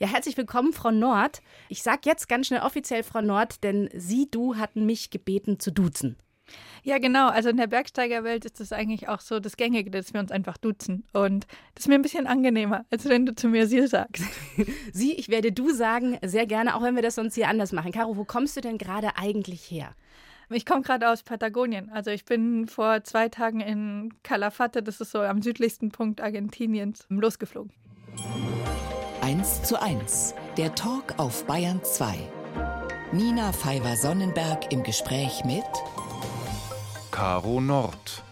[0.00, 1.40] Ja, herzlich willkommen, Frau Nord.
[1.68, 5.70] Ich sage jetzt ganz schnell offiziell Frau Nord, denn Sie, du hatten mich gebeten zu
[5.70, 6.16] duzen.
[6.82, 7.28] Ja, genau.
[7.28, 10.58] Also in der Bergsteigerwelt ist es eigentlich auch so das Gängige, dass wir uns einfach
[10.58, 11.04] duzen.
[11.12, 11.46] Und
[11.76, 14.24] das ist mir ein bisschen angenehmer, als wenn du zu mir sie sagst.
[14.92, 17.92] Sie, ich werde du sagen, sehr gerne, auch wenn wir das sonst hier anders machen.
[17.92, 19.94] Caro, wo kommst du denn gerade eigentlich her?
[20.50, 21.88] Ich komme gerade aus Patagonien.
[21.90, 27.06] Also ich bin vor zwei Tagen in Calafate, das ist so am südlichsten Punkt Argentiniens,
[27.08, 27.72] losgeflogen.
[29.24, 32.14] 1 zu 1, der Talk auf Bayern 2.
[33.12, 35.64] Nina Pfeiffer-Sonnenberg im Gespräch mit
[37.10, 38.22] Caro Nord,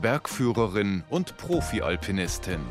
[0.00, 2.62] Bergführerin und Profi-Alpinistin.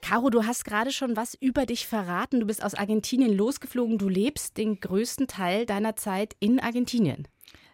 [0.00, 2.40] Caro, du hast gerade schon was über dich verraten.
[2.40, 3.98] Du bist aus Argentinien losgeflogen.
[3.98, 7.28] Du lebst den größten Teil deiner Zeit in Argentinien.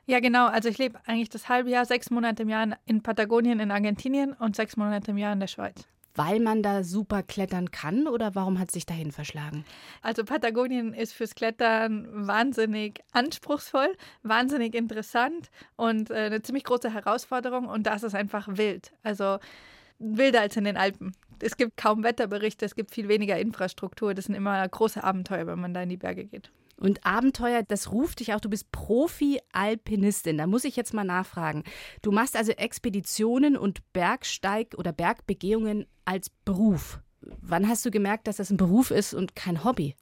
[0.04, 0.48] Ja, genau.
[0.48, 4.34] Also ich lebe eigentlich das halbe Jahr, sechs Monate im Jahr in Patagonien in Argentinien
[4.34, 5.88] und sechs Monate im Jahr in der Schweiz
[6.18, 9.64] weil man da super klettern kann oder warum hat sich dahin verschlagen?
[10.02, 17.66] Also Patagonien ist fürs Klettern wahnsinnig anspruchsvoll, wahnsinnig interessant und äh, eine ziemlich große Herausforderung
[17.66, 18.92] und da ist einfach wild.
[19.04, 19.38] Also
[20.00, 21.12] wilder als in den Alpen.
[21.40, 24.12] Es gibt kaum Wetterberichte, es gibt viel weniger Infrastruktur.
[24.12, 26.50] Das sind immer große Abenteuer, wenn man da in die Berge geht.
[26.80, 30.38] Und Abenteuer, das ruft dich auch, du bist Profi-Alpinistin.
[30.38, 31.64] Da muss ich jetzt mal nachfragen.
[32.02, 37.00] Du machst also Expeditionen und Bergsteig- oder Bergbegehungen als Beruf.
[37.20, 39.96] Wann hast du gemerkt, dass das ein Beruf ist und kein Hobby?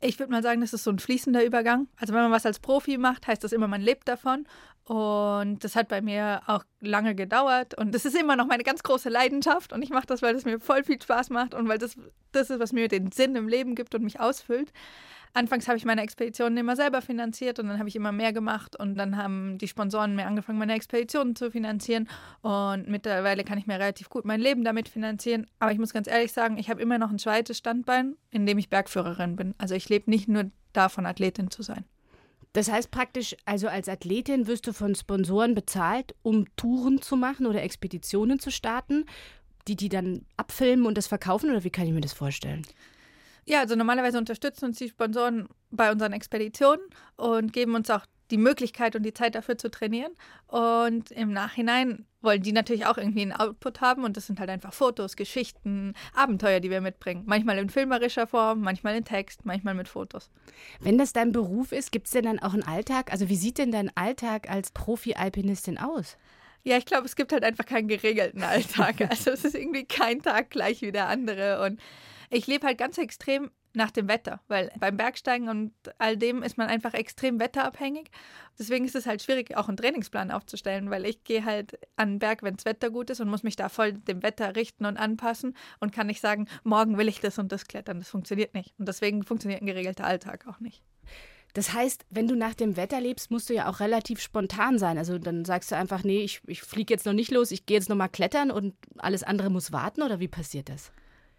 [0.00, 1.88] Ich würde mal sagen, das ist so ein fließender Übergang.
[1.96, 4.46] Also wenn man was als Profi macht, heißt das immer, man lebt davon.
[4.84, 7.76] Und das hat bei mir auch lange gedauert.
[7.78, 9.72] Und das ist immer noch meine ganz große Leidenschaft.
[9.72, 11.96] Und ich mache das, weil es mir voll viel Spaß macht und weil das
[12.32, 14.72] das ist, was mir den Sinn im Leben gibt und mich ausfüllt.
[15.36, 18.76] Anfangs habe ich meine Expeditionen immer selber finanziert und dann habe ich immer mehr gemacht
[18.78, 22.08] und dann haben die Sponsoren mir angefangen, meine Expeditionen zu finanzieren
[22.42, 25.48] und mittlerweile kann ich mir relativ gut mein Leben damit finanzieren.
[25.58, 28.58] Aber ich muss ganz ehrlich sagen, ich habe immer noch ein zweites Standbein, in dem
[28.58, 29.54] ich Bergführerin bin.
[29.58, 31.84] Also ich lebe nicht nur davon, Athletin zu sein.
[32.52, 37.46] Das heißt praktisch, also als Athletin wirst du von Sponsoren bezahlt, um Touren zu machen
[37.46, 39.04] oder Expeditionen zu starten,
[39.66, 42.62] die die dann abfilmen und das verkaufen oder wie kann ich mir das vorstellen?
[43.46, 46.84] Ja, also normalerweise unterstützen uns die Sponsoren bei unseren Expeditionen
[47.16, 50.12] und geben uns auch die Möglichkeit und die Zeit dafür zu trainieren.
[50.46, 54.48] Und im Nachhinein wollen die natürlich auch irgendwie einen Output haben und das sind halt
[54.48, 57.24] einfach Fotos, Geschichten, Abenteuer, die wir mitbringen.
[57.26, 60.30] Manchmal in filmerischer Form, manchmal in Text, manchmal mit Fotos.
[60.80, 63.12] Wenn das dein Beruf ist, gibt es denn dann auch einen Alltag?
[63.12, 66.16] Also wie sieht denn dein Alltag als Profi-Alpinistin aus?
[66.62, 68.96] Ja, ich glaube, es gibt halt einfach keinen geregelten Alltag.
[69.10, 71.78] Also es ist irgendwie kein Tag gleich wie der andere und
[72.30, 76.56] ich lebe halt ganz extrem nach dem Wetter, weil beim Bergsteigen und all dem ist
[76.56, 78.08] man einfach extrem wetterabhängig.
[78.58, 82.18] Deswegen ist es halt schwierig, auch einen Trainingsplan aufzustellen, weil ich gehe halt an den
[82.20, 84.96] Berg, wenn das Wetter gut ist und muss mich da voll dem Wetter richten und
[84.96, 87.98] anpassen und kann nicht sagen, morgen will ich das und das klettern.
[87.98, 88.74] Das funktioniert nicht.
[88.78, 90.84] Und deswegen funktioniert ein geregelter Alltag auch nicht.
[91.54, 94.98] Das heißt, wenn du nach dem Wetter lebst, musst du ja auch relativ spontan sein.
[94.98, 97.76] Also dann sagst du einfach, nee, ich, ich fliege jetzt noch nicht los, ich gehe
[97.76, 100.92] jetzt noch mal klettern und alles andere muss warten oder wie passiert das?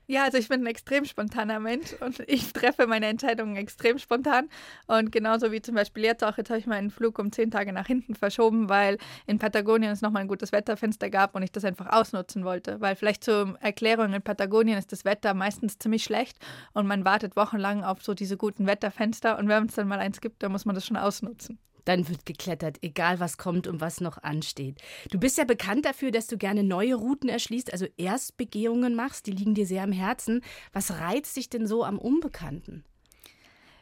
[0.07, 4.49] Ja, also ich bin ein extrem spontaner Mensch und ich treffe meine Entscheidungen extrem spontan.
[4.85, 7.73] Und genauso wie zum Beispiel jetzt auch, jetzt habe ich meinen Flug um zehn Tage
[7.73, 11.65] nach hinten verschoben, weil in Patagonien es nochmal ein gutes Wetterfenster gab und ich das
[11.65, 12.79] einfach ausnutzen wollte.
[12.81, 16.37] Weil vielleicht zur Erklärung, in Patagonien ist das Wetter meistens ziemlich schlecht
[16.73, 20.21] und man wartet wochenlang auf so diese guten Wetterfenster und wenn es dann mal eins
[20.21, 24.01] gibt, dann muss man das schon ausnutzen dann wird geklettert, egal was kommt und was
[24.01, 24.81] noch ansteht.
[25.09, 29.31] Du bist ja bekannt dafür, dass du gerne neue Routen erschließt, also Erstbegehungen machst, die
[29.31, 30.41] liegen dir sehr am Herzen.
[30.73, 32.83] Was reizt dich denn so am Unbekannten?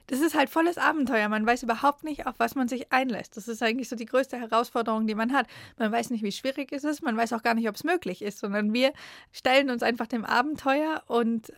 [0.07, 1.29] Das ist halt volles Abenteuer.
[1.29, 3.37] Man weiß überhaupt nicht, auf was man sich einlässt.
[3.37, 5.47] Das ist eigentlich so die größte Herausforderung, die man hat.
[5.77, 7.01] Man weiß nicht, wie schwierig es ist.
[7.01, 8.91] Man weiß auch gar nicht, ob es möglich ist, sondern wir
[9.31, 11.53] stellen uns einfach dem Abenteuer und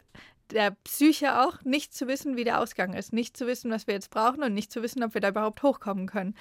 [0.52, 3.94] der Psyche auch, nicht zu wissen, wie der Ausgang ist, nicht zu wissen, was wir
[3.94, 6.36] jetzt brauchen und nicht zu wissen, ob wir da überhaupt hochkommen können.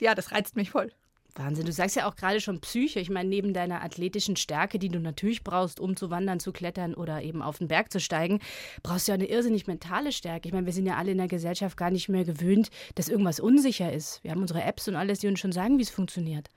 [0.00, 0.92] Ja, das reizt mich voll.
[1.38, 3.00] Wahnsinn, du sagst ja auch gerade schon Psyche.
[3.00, 6.94] Ich meine, neben deiner athletischen Stärke, die du natürlich brauchst, um zu wandern, zu klettern
[6.94, 8.40] oder eben auf den Berg zu steigen,
[8.82, 10.48] brauchst du ja eine irrsinnig mentale Stärke.
[10.48, 13.40] Ich meine, wir sind ja alle in der Gesellschaft gar nicht mehr gewöhnt, dass irgendwas
[13.40, 14.22] unsicher ist.
[14.24, 16.48] Wir haben unsere Apps und alles, die uns schon sagen, wie es funktioniert.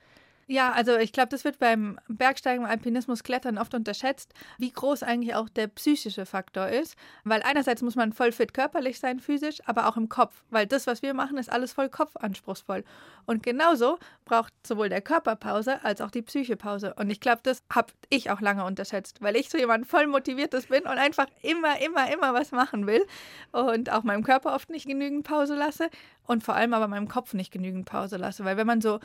[0.48, 5.34] Ja, also ich glaube, das wird beim Bergsteigen, Alpinismus, Klettern oft unterschätzt, wie groß eigentlich
[5.34, 6.96] auch der psychische Faktor ist.
[7.24, 10.42] Weil einerseits muss man voll fit körperlich sein, physisch, aber auch im Kopf.
[10.50, 12.84] Weil das, was wir machen, ist alles voll kopfanspruchsvoll.
[13.24, 16.94] Und genauso braucht sowohl der Körper Pause als auch die Psyche Pause.
[16.94, 20.66] Und ich glaube, das habe ich auch lange unterschätzt, weil ich so jemand voll motiviertes
[20.66, 23.04] bin und einfach immer, immer, immer was machen will.
[23.52, 25.88] Und auch meinem Körper oft nicht genügend Pause lasse
[26.26, 28.44] und vor allem aber meinem Kopf nicht genügend Pause lasse.
[28.44, 28.98] Weil wenn man so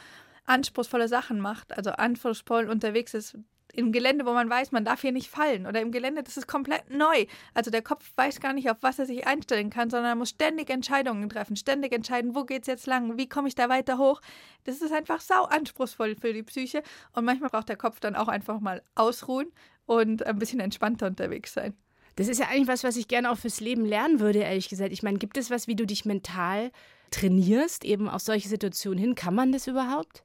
[0.48, 3.38] anspruchsvolle Sachen macht, also anspruchsvoll unterwegs ist,
[3.74, 6.48] im Gelände, wo man weiß, man darf hier nicht fallen oder im Gelände, das ist
[6.48, 7.26] komplett neu.
[7.54, 10.30] Also der Kopf weiß gar nicht, auf was er sich einstellen kann, sondern er muss
[10.30, 14.00] ständig Entscheidungen treffen, ständig entscheiden, wo geht es jetzt lang, wie komme ich da weiter
[14.00, 14.22] hoch.
[14.64, 16.82] Das ist einfach sau anspruchsvoll für die Psyche
[17.14, 19.52] und manchmal braucht der Kopf dann auch einfach mal ausruhen
[19.86, 21.76] und ein bisschen entspannter unterwegs sein.
[22.16, 24.92] Das ist ja eigentlich was, was ich gerne auch fürs Leben lernen würde, ehrlich gesagt.
[24.92, 26.72] Ich meine, gibt es was, wie du dich mental
[27.12, 29.14] trainierst, eben auf solche Situationen hin?
[29.14, 30.24] Kann man das überhaupt?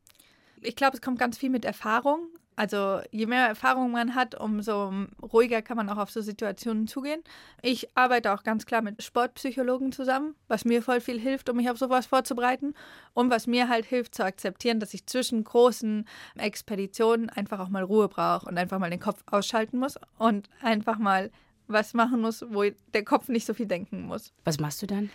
[0.62, 2.28] Ich glaube, es kommt ganz viel mit Erfahrung.
[2.54, 4.92] Also je mehr Erfahrung man hat, umso
[5.22, 7.22] ruhiger kann man auch auf so Situationen zugehen.
[7.62, 11.70] Ich arbeite auch ganz klar mit Sportpsychologen zusammen, was mir voll viel hilft, um mich
[11.70, 12.74] auf sowas vorzubereiten
[13.14, 16.06] und was mir halt hilft zu akzeptieren, dass ich zwischen großen
[16.36, 20.98] Expeditionen einfach auch mal Ruhe brauche und einfach mal den Kopf ausschalten muss und einfach
[20.98, 21.30] mal
[21.68, 24.34] was machen muss, wo der Kopf nicht so viel denken muss.
[24.44, 25.10] Was machst du dann?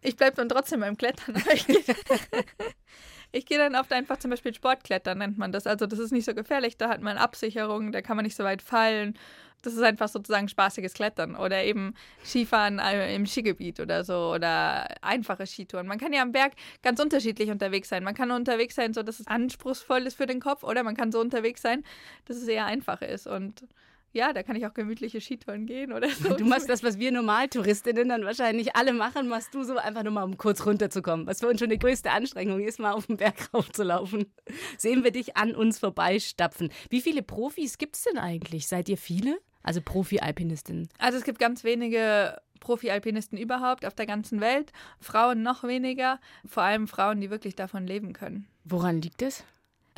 [0.00, 1.42] Ich bleibe dann trotzdem beim Klettern.
[3.30, 5.66] Ich gehe dann oft einfach zum Beispiel Sportklettern, nennt man das.
[5.66, 8.44] Also das ist nicht so gefährlich, da hat man Absicherung, da kann man nicht so
[8.44, 9.18] weit fallen.
[9.62, 11.94] Das ist einfach sozusagen spaßiges Klettern oder eben
[12.24, 15.88] Skifahren äh, im Skigebiet oder so oder einfache Skitouren.
[15.88, 16.52] Man kann ja am Berg
[16.82, 18.04] ganz unterschiedlich unterwegs sein.
[18.04, 21.10] Man kann unterwegs sein, so dass es anspruchsvoll ist für den Kopf oder man kann
[21.10, 21.82] so unterwegs sein,
[22.26, 23.64] dass es eher einfach ist und
[24.12, 26.34] ja, da kann ich auch gemütliche Skitouren gehen oder so.
[26.36, 30.12] Du machst das, was wir Normaltouristinnen dann wahrscheinlich alle machen, machst du so einfach nur
[30.12, 31.26] mal, um kurz runterzukommen.
[31.26, 34.32] Was für uns schon die größte Anstrengung ist, mal auf den Berg raufzulaufen.
[34.78, 36.70] Sehen wir dich an uns vorbeistapfen.
[36.88, 38.66] Wie viele Profis gibt es denn eigentlich?
[38.66, 39.38] Seid ihr viele?
[39.62, 40.88] Also Profi-Alpinistinnen?
[40.98, 44.72] Also es gibt ganz wenige Profi-Alpinisten überhaupt auf der ganzen Welt.
[45.00, 46.20] Frauen noch weniger.
[46.46, 48.46] Vor allem Frauen, die wirklich davon leben können.
[48.64, 49.44] Woran liegt es?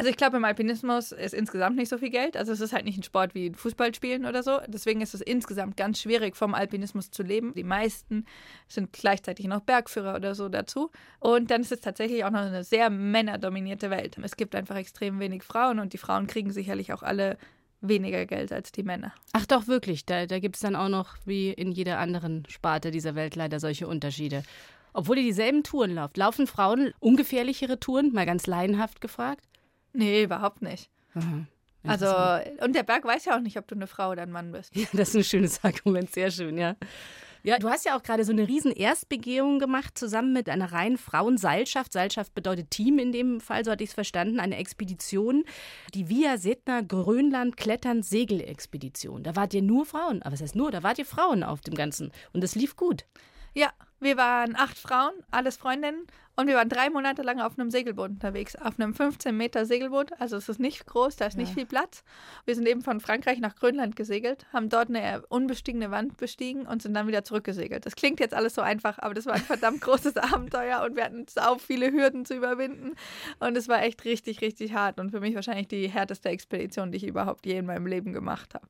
[0.00, 2.35] Also ich glaube, im Alpinismus ist insgesamt nicht so viel Geld.
[2.35, 4.58] Also es ist halt nicht ein Sport wie Fußball spielen oder so.
[4.67, 7.52] Deswegen ist es insgesamt ganz schwierig, vom Alpinismus zu leben.
[7.52, 8.25] Die meisten
[8.67, 10.91] sind gleichzeitig noch Bergführer oder so dazu.
[11.19, 14.17] Und dann ist es tatsächlich auch noch eine sehr männerdominierte Welt.
[14.23, 17.37] Es gibt einfach extrem wenig Frauen und die Frauen kriegen sicherlich auch alle
[17.82, 19.12] weniger Geld als die Männer.
[19.35, 20.06] Ach doch, wirklich.
[20.06, 23.61] Da, da gibt es dann auch noch, wie in jeder anderen Sparte dieser Welt, leider
[23.61, 24.44] solche Unterschiede.
[24.94, 26.17] Obwohl ihr dieselben Touren lauft.
[26.17, 28.14] Laufen Frauen ungefährlichere Touren?
[28.14, 29.44] Mal ganz laienhaft gefragt.
[29.93, 30.91] Nee, überhaupt nicht.
[31.15, 31.47] Mhm.
[31.83, 32.07] Also,
[32.63, 34.75] und der Berg weiß ja auch nicht, ob du eine Frau oder ein Mann bist.
[34.77, 36.77] Ja, das ist ein schönes Argument, sehr schön, ja.
[37.43, 40.99] Ja, du hast ja auch gerade so eine riesen Erstbegehung gemacht, zusammen mit einer reinen
[40.99, 41.91] Frauenseilschaft.
[41.91, 45.45] Seilschaft bedeutet Team in dem Fall, so hatte ich es verstanden, eine Expedition.
[45.95, 49.23] Die Via Setna Grönland Klettern Segelexpedition.
[49.23, 50.21] Da wart ihr nur Frauen.
[50.21, 50.71] Aber was heißt nur?
[50.71, 52.13] Da wart ihr Frauen auf dem Ganzen.
[52.35, 53.07] Und es lief gut.
[53.55, 56.06] Ja, wir waren acht Frauen, alles Freundinnen.
[56.37, 58.56] Und wir waren drei Monate lang auf einem Segelboot unterwegs.
[58.56, 60.19] Auf einem 15 Meter Segelboot.
[60.19, 61.41] Also es ist nicht groß, da ist ja.
[61.41, 62.02] nicht viel Platz.
[62.47, 66.81] Wir sind eben von Frankreich nach Grönland gesegelt, haben dort eine unbestiegene Wand bestiegen und
[66.81, 67.85] sind dann wieder zurückgesegelt.
[67.85, 71.05] Das klingt jetzt alles so einfach, aber das war ein verdammt großes Abenteuer und wir
[71.05, 72.94] hatten sau viele Hürden zu überwinden.
[73.38, 74.99] Und es war echt richtig, richtig hart.
[74.99, 78.55] Und für mich wahrscheinlich die härteste Expedition, die ich überhaupt je in meinem Leben gemacht
[78.55, 78.67] habe.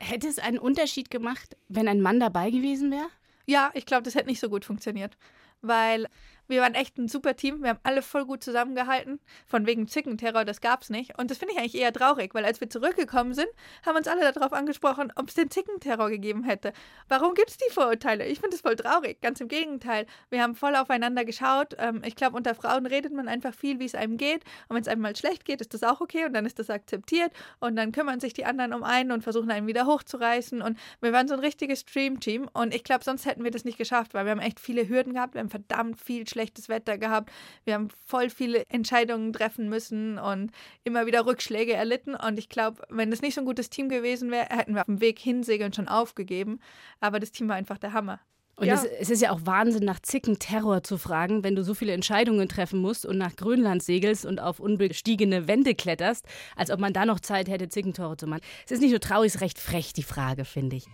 [0.00, 3.06] Hätte es einen Unterschied gemacht, wenn ein Mann dabei gewesen wäre?
[3.46, 5.16] Ja, ich glaube, das hätte nicht so gut funktioniert.
[5.62, 6.08] Weil
[6.52, 7.62] wir waren echt ein super Team.
[7.62, 9.20] Wir haben alle voll gut zusammengehalten.
[9.46, 11.18] Von wegen Zickenterror, das gab's nicht.
[11.18, 13.48] Und das finde ich eigentlich eher traurig, weil als wir zurückgekommen sind,
[13.86, 16.72] haben uns alle darauf angesprochen, ob es den Zickenterror gegeben hätte.
[17.08, 18.26] Warum gibt es die Vorurteile?
[18.26, 19.20] Ich finde es voll traurig.
[19.22, 20.06] Ganz im Gegenteil.
[20.28, 21.74] Wir haben voll aufeinander geschaut.
[21.78, 24.44] Ähm, ich glaube, unter Frauen redet man einfach viel, wie es einem geht.
[24.68, 26.68] Und wenn es einem mal schlecht geht, ist das auch okay und dann ist das
[26.68, 27.32] akzeptiert.
[27.60, 30.60] Und dann kümmern sich die anderen um einen und versuchen einen wieder hochzureißen.
[30.60, 32.50] Und wir waren so ein richtiges Stream-Team.
[32.52, 35.14] Und ich glaube, sonst hätten wir das nicht geschafft, weil wir haben echt viele Hürden
[35.14, 35.32] gehabt.
[35.32, 37.30] Wir haben verdammt viel schlechtes Wetter gehabt.
[37.64, 40.50] Wir haben voll viele Entscheidungen treffen müssen und
[40.84, 42.14] immer wieder Rückschläge erlitten.
[42.14, 44.86] Und ich glaube, wenn es nicht so ein gutes Team gewesen wäre, hätten wir auf
[44.86, 46.58] dem Weg hinsegeln schon aufgegeben.
[47.00, 48.20] Aber das Team war einfach der Hammer.
[48.56, 48.74] Und ja.
[48.74, 52.48] es, es, ist ja auch Wahnsinn, nach Zickenterror zu fragen, wenn du so viele Entscheidungen
[52.48, 57.06] treffen musst und nach Grönland segelst und auf unbestiegene Wände kletterst, als ob man da
[57.06, 58.42] noch Zeit hätte, Zickenterror zu machen.
[58.66, 60.84] Es ist nicht nur traurig, es ist recht frech, die Frage, finde ich.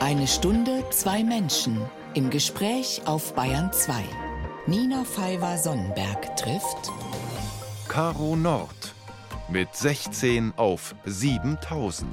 [0.00, 1.78] Eine Stunde, zwei Menschen.
[2.12, 4.02] Im Gespräch auf Bayern 2.
[4.66, 6.90] Nina Pfeiffer-Sonnenberg trifft
[7.86, 8.96] Caro Nord
[9.48, 12.08] mit 16 auf 7000.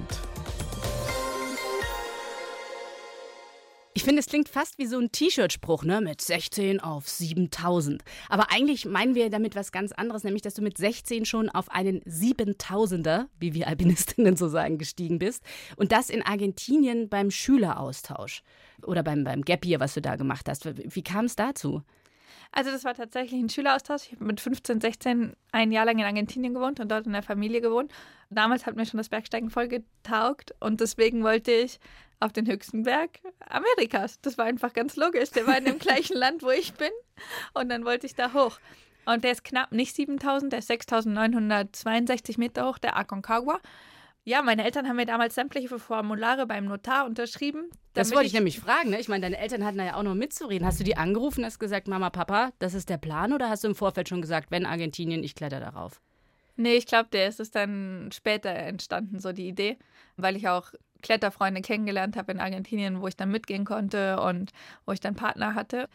[3.95, 5.99] Ich finde, es klingt fast wie so ein T-Shirt-Spruch, ne?
[5.99, 8.03] Mit 16 auf 7000.
[8.29, 11.71] Aber eigentlich meinen wir damit was ganz anderes, nämlich, dass du mit 16 schon auf
[11.71, 15.43] einen 7000er, wie wir Alpinistinnen so sagen, gestiegen bist.
[15.75, 18.43] Und das in Argentinien beim Schüleraustausch.
[18.87, 20.65] Oder beim, beim Gap Year, was du da gemacht hast.
[20.65, 21.83] Wie kam es dazu?
[22.51, 24.03] Also das war tatsächlich ein Schüleraustausch.
[24.05, 27.21] Ich habe mit 15, 16 ein Jahr lang in Argentinien gewohnt und dort in der
[27.21, 27.91] Familie gewohnt.
[28.29, 31.79] Damals hat mir schon das Bergsteigen voll getaugt und deswegen wollte ich
[32.19, 34.21] auf den höchsten Berg Amerikas.
[34.21, 35.31] Das war einfach ganz logisch.
[35.31, 36.91] Der war in dem gleichen Land, wo ich bin
[37.53, 38.59] und dann wollte ich da hoch.
[39.05, 43.59] Und der ist knapp nicht 7000, der ist 6962 Meter hoch, der Aconcagua.
[44.27, 47.69] Ja, meine Eltern haben mir damals sämtliche Formulare beim Notar unterschrieben.
[47.93, 48.89] Das wollte ich, ich nämlich fragen.
[48.89, 48.99] Ne?
[48.99, 50.67] Ich meine, deine Eltern hatten da ja auch noch mitzureden.
[50.67, 53.31] Hast du die angerufen und hast gesagt, Mama, Papa, das ist der Plan?
[53.31, 56.01] Oder hast du im Vorfeld schon gesagt, wenn Argentinien, ich kletter darauf?
[56.57, 59.77] Nee, ich glaube, der ist es dann später entstanden, so die Idee,
[60.17, 64.51] weil ich auch Kletterfreunde kennengelernt habe in Argentinien, wo ich dann mitgehen konnte und
[64.85, 65.87] wo ich dann Partner hatte.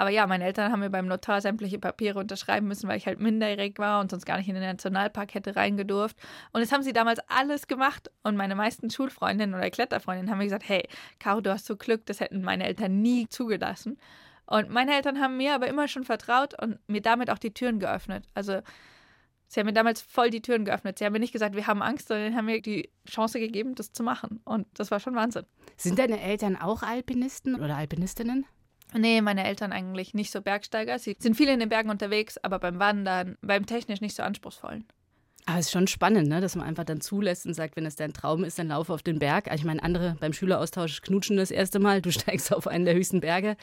[0.00, 3.20] Aber ja, meine Eltern haben mir beim Notar sämtliche Papiere unterschreiben müssen, weil ich halt
[3.20, 6.16] minderjährig war und sonst gar nicht in den Nationalpark hätte reingedurft.
[6.52, 8.10] Und das haben sie damals alles gemacht.
[8.22, 10.88] Und meine meisten Schulfreundinnen oder Kletterfreundinnen haben mir gesagt, hey,
[11.18, 13.98] Caro, du hast so Glück, das hätten meine Eltern nie zugelassen.
[14.46, 17.78] Und meine Eltern haben mir aber immer schon vertraut und mir damit auch die Türen
[17.78, 18.24] geöffnet.
[18.32, 18.62] Also
[19.48, 20.98] sie haben mir damals voll die Türen geöffnet.
[20.98, 23.92] Sie haben mir nicht gesagt, wir haben Angst, sondern haben mir die Chance gegeben, das
[23.92, 24.40] zu machen.
[24.46, 25.44] Und das war schon Wahnsinn.
[25.76, 28.46] Sind deine Eltern auch Alpinisten oder Alpinistinnen?
[28.94, 30.98] Nee, meine Eltern eigentlich nicht so Bergsteiger.
[30.98, 34.84] Sie sind viel in den Bergen unterwegs, aber beim Wandern, beim technisch nicht so anspruchsvollen.
[35.46, 36.40] Aber es ist schon spannend, ne?
[36.40, 39.02] dass man einfach dann zulässt und sagt, wenn es dein Traum ist, dann lauf auf
[39.02, 39.48] den Berg.
[39.48, 42.94] Also ich meine, andere beim Schüleraustausch knutschen das erste Mal, du steigst auf einen der
[42.94, 43.56] höchsten Berge.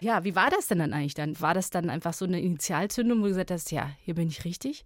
[0.00, 1.40] Ja, wie war das denn dann eigentlich dann?
[1.40, 4.44] War das dann einfach so eine Initialzündung, wo du gesagt hast, ja, hier bin ich
[4.44, 4.84] richtig?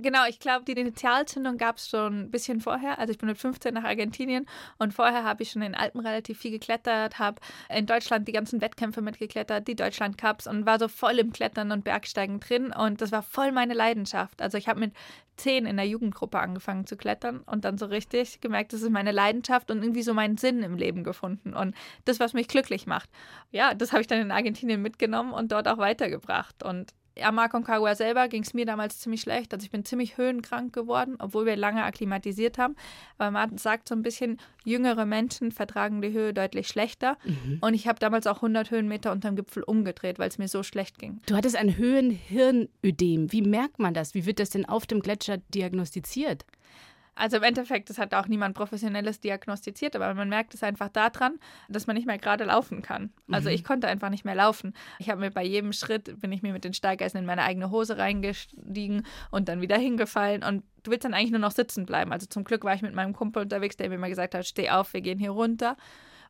[0.00, 3.00] Genau, ich glaube, die Initialzündung gab es schon ein bisschen vorher.
[3.00, 4.46] Also ich bin mit 15 nach Argentinien
[4.78, 8.32] und vorher habe ich schon in den Alpen relativ viel geklettert, habe in Deutschland die
[8.32, 12.72] ganzen Wettkämpfe mitgeklettert, die Deutschland Cups und war so voll im Klettern und Bergsteigen drin
[12.72, 14.40] und das war voll meine Leidenschaft.
[14.40, 14.92] Also ich habe mit
[15.36, 19.12] zehn in der Jugendgruppe angefangen zu klettern und dann so richtig gemerkt, das ist meine
[19.12, 21.74] Leidenschaft und irgendwie so meinen Sinn im Leben gefunden und
[22.04, 23.10] das, was mich glücklich macht.
[23.50, 27.94] Ja, das habe ich dann in Argentinien mitgenommen und dort auch weitergebracht und am Aconcagua
[27.94, 29.52] selber ging es mir damals ziemlich schlecht.
[29.52, 32.76] Also ich bin ziemlich höhenkrank geworden, obwohl wir lange akklimatisiert haben.
[33.18, 37.16] Aber man sagt so ein bisschen, jüngere Menschen vertragen die Höhe deutlich schlechter.
[37.24, 37.58] Mhm.
[37.60, 40.98] Und ich habe damals auch 100 Höhenmeter unterm Gipfel umgedreht, weil es mir so schlecht
[40.98, 41.20] ging.
[41.26, 43.32] Du hattest ein Höhenhirnödem.
[43.32, 44.14] Wie merkt man das?
[44.14, 46.44] Wie wird das denn auf dem Gletscher diagnostiziert?
[47.18, 51.40] Also im Endeffekt, das hat auch niemand Professionelles diagnostiziert, aber man merkt es einfach daran,
[51.68, 53.12] dass man nicht mehr gerade laufen kann.
[53.28, 53.56] Also mhm.
[53.56, 54.72] ich konnte einfach nicht mehr laufen.
[55.00, 57.70] Ich habe mir bei jedem Schritt, bin ich mir mit den Steigeisen in meine eigene
[57.70, 62.12] Hose reingestiegen und dann wieder hingefallen und du willst dann eigentlich nur noch sitzen bleiben.
[62.12, 64.70] Also zum Glück war ich mit meinem Kumpel unterwegs, der mir immer gesagt hat, steh
[64.70, 65.76] auf, wir gehen hier runter.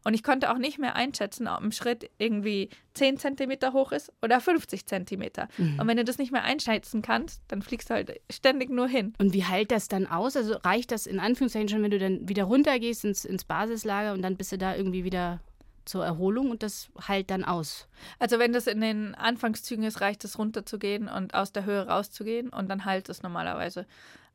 [0.04, 4.12] Und ich konnte auch nicht mehr einschätzen, ob ein Schritt irgendwie 10 Zentimeter hoch ist
[4.22, 5.48] oder 50 Zentimeter.
[5.58, 5.78] Mhm.
[5.80, 9.14] Und wenn du das nicht mehr einschätzen kannst, dann fliegst du halt ständig nur hin.
[9.18, 10.36] Und wie hält das dann aus?
[10.36, 14.22] Also reicht das in Anführungszeichen schon, wenn du dann wieder runtergehst ins, ins Basislager und
[14.22, 15.40] dann bist du da irgendwie wieder
[15.88, 17.88] zur Erholung und das heilt dann aus.
[18.18, 22.50] Also wenn das in den Anfangszügen ist, reicht es runterzugehen und aus der Höhe rauszugehen
[22.50, 23.86] und dann heilt es normalerweise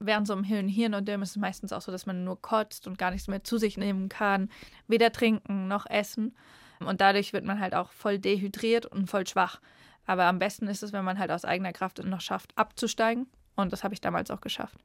[0.05, 3.11] während so einem Hirnödem ist es meistens auch so, dass man nur kotzt und gar
[3.11, 4.49] nichts mehr zu sich nehmen kann,
[4.87, 6.35] weder trinken noch essen.
[6.79, 9.61] Und dadurch wird man halt auch voll dehydriert und voll schwach.
[10.05, 13.27] Aber am besten ist es, wenn man halt aus eigener Kraft noch schafft, abzusteigen.
[13.55, 14.77] Und das habe ich damals auch geschafft.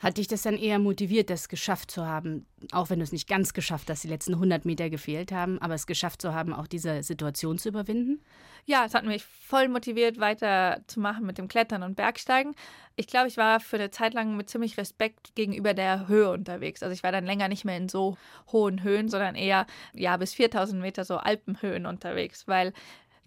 [0.00, 3.28] Hat dich das dann eher motiviert, das geschafft zu haben, auch wenn du es nicht
[3.28, 6.66] ganz geschafft hast, die letzten 100 Meter gefehlt haben, aber es geschafft zu haben, auch
[6.66, 8.24] diese Situation zu überwinden?
[8.64, 12.54] Ja, es hat mich voll motiviert, weiterzumachen mit dem Klettern und Bergsteigen.
[12.96, 16.82] Ich glaube, ich war für eine Zeit lang mit ziemlich Respekt gegenüber der Höhe unterwegs.
[16.82, 18.16] Also ich war dann länger nicht mehr in so
[18.52, 22.72] hohen Höhen, sondern eher ja bis 4000 Meter so Alpenhöhen unterwegs, weil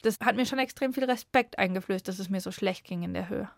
[0.01, 3.13] das hat mir schon extrem viel Respekt eingeflößt, dass es mir so schlecht ging in
[3.13, 3.49] der Höhe.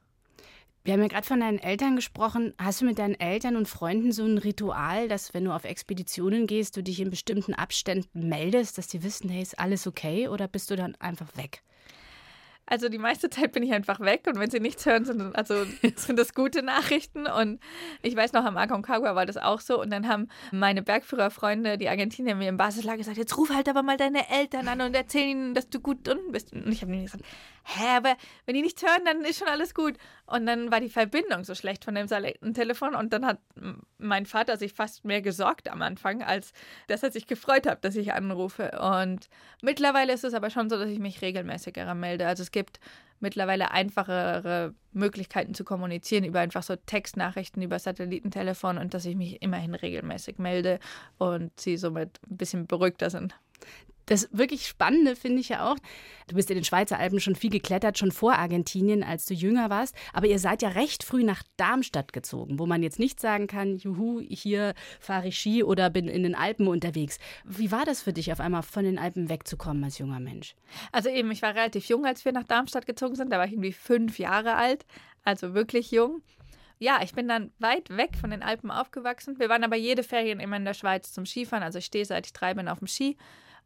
[0.85, 2.53] Wir haben ja gerade von deinen Eltern gesprochen.
[2.59, 6.45] Hast du mit deinen Eltern und Freunden so ein Ritual, dass wenn du auf Expeditionen
[6.45, 10.47] gehst, du dich in bestimmten Abständen meldest, dass die wissen, hey, ist alles okay oder
[10.47, 11.63] bist du dann einfach weg?
[12.67, 15.65] Also die meiste Zeit bin ich einfach weg und wenn sie nichts hören, sind, also,
[15.95, 17.27] sind das gute Nachrichten.
[17.27, 17.60] Und
[18.01, 19.79] ich weiß noch, am Aconcagua war das auch so.
[19.79, 23.84] Und dann haben meine Bergführerfreunde, die Argentinier, mir im Basislager gesagt, jetzt ruf halt aber
[23.84, 26.53] mal deine Eltern an und erzähl ihnen, dass du gut unten bist.
[26.53, 27.24] Und ich habe ihnen gesagt,
[27.65, 29.98] hä, aber wenn die nichts hören, dann ist schon alles gut.
[30.25, 32.07] Und dann war die Verbindung so schlecht von dem
[32.53, 33.39] Telefon und dann hat
[33.98, 36.53] mein Vater sich fast mehr gesorgt am Anfang, als
[36.88, 38.72] dass er sich gefreut hat, dass ich anrufe.
[38.79, 39.29] Und
[39.62, 42.27] mittlerweile ist es aber schon so, dass ich mich regelmäßiger melde.
[42.27, 42.79] Also es gibt
[43.19, 49.41] mittlerweile einfachere Möglichkeiten zu kommunizieren über einfach so Textnachrichten über Satellitentelefon und dass ich mich
[49.41, 50.79] immerhin regelmäßig melde
[51.17, 53.35] und sie somit ein bisschen beruhigter sind.
[54.05, 55.77] Das wirklich Spannende finde ich ja auch,
[56.27, 59.69] du bist in den Schweizer Alpen schon viel geklettert, schon vor Argentinien, als du jünger
[59.69, 59.95] warst.
[60.13, 63.77] Aber ihr seid ja recht früh nach Darmstadt gezogen, wo man jetzt nicht sagen kann,
[63.77, 67.19] juhu, hier fahre ich Ski oder bin in den Alpen unterwegs.
[67.43, 70.55] Wie war das für dich, auf einmal von den Alpen wegzukommen als junger Mensch?
[70.91, 73.31] Also eben, ich war relativ jung, als wir nach Darmstadt gezogen sind.
[73.31, 74.85] Da war ich irgendwie fünf Jahre alt,
[75.24, 76.21] also wirklich jung
[76.77, 79.39] ja, ich bin dann weit weg von den Alpen aufgewachsen.
[79.39, 81.63] Wir waren aber jede Ferien immer in der Schweiz zum Skifahren.
[81.63, 83.17] Also ich stehe seit ich drei bin auf dem Ski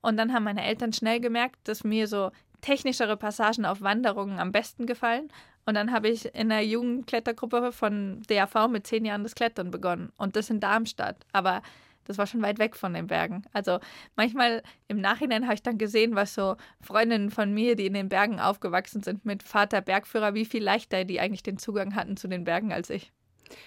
[0.01, 4.51] und dann haben meine Eltern schnell gemerkt, dass mir so technischere Passagen auf Wanderungen am
[4.51, 5.29] besten gefallen.
[5.65, 10.12] Und dann habe ich in einer Jugendklettergruppe von DAV mit zehn Jahren das Klettern begonnen.
[10.18, 11.25] Und das in Darmstadt.
[11.32, 11.62] Aber
[12.06, 13.44] das war schon weit weg von den Bergen.
[13.53, 13.79] Also
[14.15, 18.10] manchmal im Nachhinein habe ich dann gesehen, was so Freundinnen von mir, die in den
[18.10, 22.27] Bergen aufgewachsen sind, mit Vater Bergführer, wie viel leichter die eigentlich den Zugang hatten zu
[22.27, 23.12] den Bergen als ich.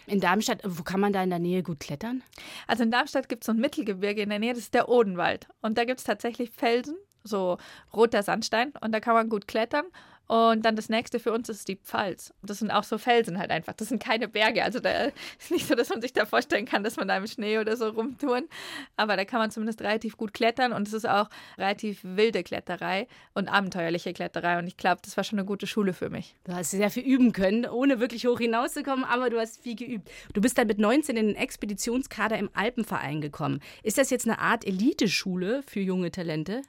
[0.07, 2.23] In Darmstadt, wo kann man da in der Nähe gut klettern?
[2.67, 5.49] Also in Darmstadt gibt es so ein Mittelgebirge in der Nähe, das ist der Odenwald.
[5.61, 7.59] Und da gibt es tatsächlich Felsen, so
[7.93, 8.73] roter Sandstein.
[8.81, 9.87] Und da kann man gut klettern.
[10.27, 12.33] Und dann das nächste für uns ist die Pfalz.
[12.43, 13.75] Das sind auch so Felsen halt einfach.
[13.75, 14.65] Das sind keine Berge.
[14.65, 15.07] Also da
[15.39, 17.77] ist nicht so, dass man sich da vorstellen kann, dass man da im Schnee oder
[17.77, 18.49] so rumtouren.
[18.97, 23.09] Aber da kann man zumindest relativ gut klettern und es ist auch relativ wilde Kletterei
[23.35, 24.59] und abenteuerliche Kletterei.
[24.59, 26.35] Und ich glaube, das war schon eine gute Schule für mich.
[26.45, 30.11] Du hast sehr viel üben können, ohne wirklich hoch hinauszukommen, aber du hast viel geübt.
[30.33, 33.61] Du bist dann mit 19 in den Expeditionskader im Alpenverein gekommen.
[33.83, 36.63] Ist das jetzt eine Art Eliteschule für junge Talente?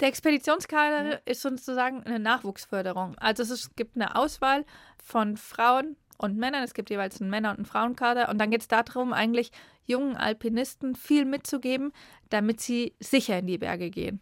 [0.00, 1.18] Der Expeditionskader ja.
[1.24, 3.16] ist sozusagen eine Nachwuchsförderung.
[3.18, 4.64] Also es gibt eine Auswahl
[5.02, 6.64] von Frauen und Männern.
[6.64, 8.28] Es gibt jeweils einen Männer- und einen Frauenkader.
[8.28, 9.52] Und dann geht es darum, eigentlich
[9.86, 11.92] jungen Alpinisten viel mitzugeben,
[12.30, 14.20] damit sie sicher in die Berge gehen.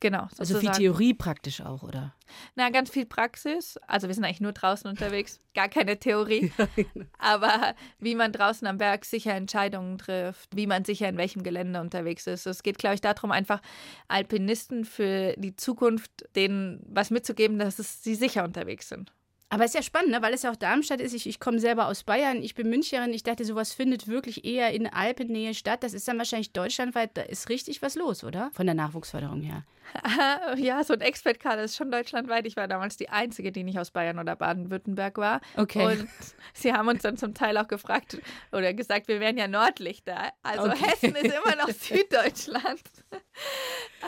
[0.00, 0.28] Genau.
[0.30, 0.40] Sozusagen.
[0.40, 2.14] Also viel Theorie praktisch auch, oder?
[2.54, 3.78] Na, ganz viel Praxis.
[3.86, 6.52] Also wir sind eigentlich nur draußen unterwegs, gar keine Theorie.
[6.76, 7.06] Genau.
[7.18, 11.80] Aber wie man draußen am Berg sicher Entscheidungen trifft, wie man sicher in welchem Gelände
[11.80, 12.46] unterwegs ist.
[12.46, 13.60] Es geht, glaube ich, darum, einfach
[14.06, 19.12] Alpinisten für die Zukunft denen was mitzugeben, dass es, sie sicher unterwegs sind.
[19.50, 20.20] Aber es ist ja spannend, ne?
[20.20, 21.14] weil es ja auch Darmstadt ist.
[21.14, 23.14] Ich, ich komme selber aus Bayern, ich bin Müncherin.
[23.14, 25.82] Ich dachte, sowas findet wirklich eher in Alpennähe statt.
[25.82, 28.50] Das ist dann wahrscheinlich deutschlandweit, da ist richtig was los, oder?
[28.52, 29.64] Von der Nachwuchsförderung her.
[30.56, 32.46] ja, so ein Expert-Kader ist schon deutschlandweit.
[32.46, 35.40] Ich war damals die Einzige, die nicht aus Bayern oder Baden-Württemberg war.
[35.56, 35.84] Okay.
[35.84, 36.08] Und
[36.52, 38.18] sie haben uns dann zum Teil auch gefragt
[38.52, 40.32] oder gesagt, wir wären ja Nordlichter.
[40.42, 40.84] Also okay.
[40.84, 42.82] Hessen ist immer noch Süddeutschland.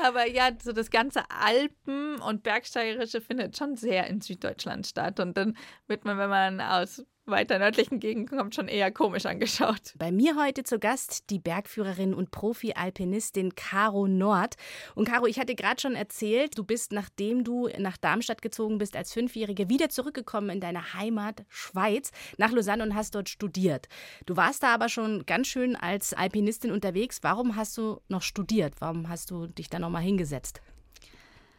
[0.04, 5.20] Aber ja, so das ganze Alpen- und Bergsteigerische findet schon sehr in Süddeutschland statt.
[5.20, 5.56] Und dann
[5.87, 9.94] wird man, wenn man aus weiter nördlichen Gegend kommt, schon eher komisch angeschaut.
[9.99, 14.56] Bei mir heute zu Gast die Bergführerin und Profi-Alpinistin Caro Nord.
[14.94, 18.96] Und Caro, ich hatte gerade schon erzählt, du bist, nachdem du nach Darmstadt gezogen bist
[18.96, 23.88] als Fünfjährige, wieder zurückgekommen in deine Heimat Schweiz nach Lausanne und hast dort studiert.
[24.26, 27.18] Du warst da aber schon ganz schön als Alpinistin unterwegs.
[27.22, 28.74] Warum hast du noch studiert?
[28.81, 30.61] Warum hast du dich da nochmal hingesetzt?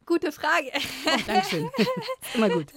[0.05, 0.71] Gute Frage.
[1.05, 1.69] Oh, Dankeschön.
[2.33, 2.67] Immer gut.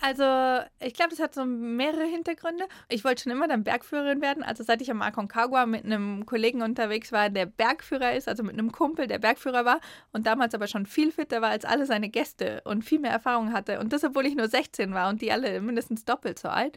[0.00, 2.66] Also, ich glaube, das hat so mehrere Hintergründe.
[2.88, 4.42] Ich wollte schon immer dann Bergführerin werden.
[4.42, 8.54] Also, seit ich am Aconcagua mit einem Kollegen unterwegs war, der Bergführer ist, also mit
[8.54, 9.80] einem Kumpel, der Bergführer war
[10.12, 13.52] und damals aber schon viel fitter war als alle seine Gäste und viel mehr Erfahrung
[13.52, 13.80] hatte.
[13.80, 16.76] Und das, obwohl ich nur 16 war und die alle mindestens doppelt so alt.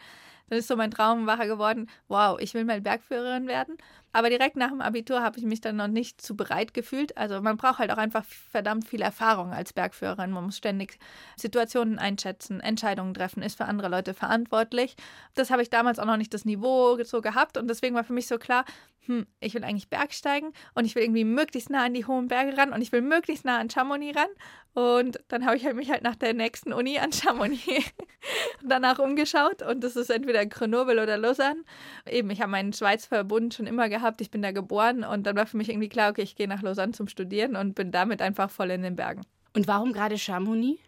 [0.49, 3.77] Dann ist so mein Traum wacher geworden, wow, ich will mal Bergführerin werden.
[4.11, 7.15] Aber direkt nach dem Abitur habe ich mich dann noch nicht zu bereit gefühlt.
[7.17, 10.31] Also man braucht halt auch einfach verdammt viel Erfahrung als Bergführerin.
[10.31, 10.97] Man muss ständig
[11.35, 14.95] Situationen einschätzen, Entscheidungen treffen, ist für andere Leute verantwortlich.
[15.35, 18.13] Das habe ich damals auch noch nicht das Niveau so gehabt und deswegen war für
[18.13, 18.65] mich so klar,
[19.05, 22.57] hm, ich will eigentlich Bergsteigen und ich will irgendwie möglichst nah an die hohen Berge
[22.57, 24.29] ran und ich will möglichst nah an Chamonix ran.
[24.73, 27.63] Und dann habe ich halt mich halt nach der nächsten Uni an Chamonix
[28.63, 31.63] danach umgeschaut und das ist entweder Grenoble oder Lausanne.
[32.09, 35.47] Eben, ich habe meinen Schweizverbund schon immer gehabt, ich bin da geboren und dann war
[35.47, 38.51] für mich irgendwie klar, okay, ich gehe nach Lausanne zum Studieren und bin damit einfach
[38.51, 39.21] voll in den Bergen.
[39.55, 40.79] Und warum gerade Chamonix?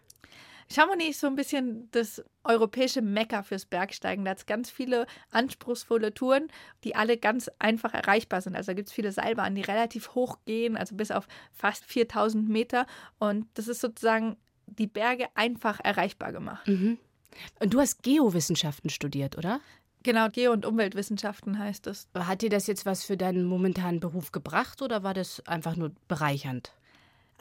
[0.72, 4.26] Chamonix ist so ein bisschen das europäische Mekka fürs Bergsteigen.
[4.26, 6.48] Da hat es ganz viele anspruchsvolle Touren,
[6.84, 8.56] die alle ganz einfach erreichbar sind.
[8.56, 12.50] Also da gibt es viele Seilbahnen, die relativ hoch gehen, also bis auf fast 4000
[12.50, 12.88] Meter.
[13.20, 16.68] Und das ist sozusagen die Berge einfach erreichbar gemacht.
[16.68, 16.98] Mhm.
[17.60, 19.62] Und du hast Geowissenschaften studiert, oder?
[20.04, 22.08] Genau, Geo- und Umweltwissenschaften heißt es.
[22.16, 25.92] Hat dir das jetzt was für deinen momentanen Beruf gebracht oder war das einfach nur
[26.08, 26.74] bereichernd?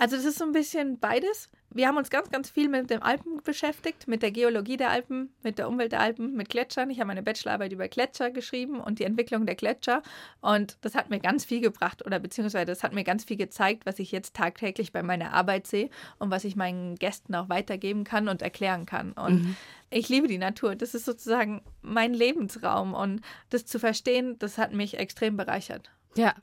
[0.01, 1.51] Also das ist so ein bisschen beides.
[1.69, 5.29] Wir haben uns ganz, ganz viel mit den Alpen beschäftigt, mit der Geologie der Alpen,
[5.43, 6.89] mit der Umwelt der Alpen, mit Gletschern.
[6.89, 10.03] Ich habe meine Bachelorarbeit über Gletscher geschrieben und die Entwicklung der Gletscher.
[10.41, 13.85] Und das hat mir ganz viel gebracht oder beziehungsweise das hat mir ganz viel gezeigt,
[13.85, 18.05] was ich jetzt tagtäglich bei meiner Arbeit sehe und was ich meinen Gästen auch weitergeben
[18.05, 19.13] kann und erklären kann.
[19.13, 19.57] Und mhm.
[19.91, 20.77] ich liebe die Natur.
[20.77, 22.95] Das ist sozusagen mein Lebensraum.
[22.95, 25.91] Und das zu verstehen, das hat mich extrem bereichert.
[26.17, 26.35] Ja.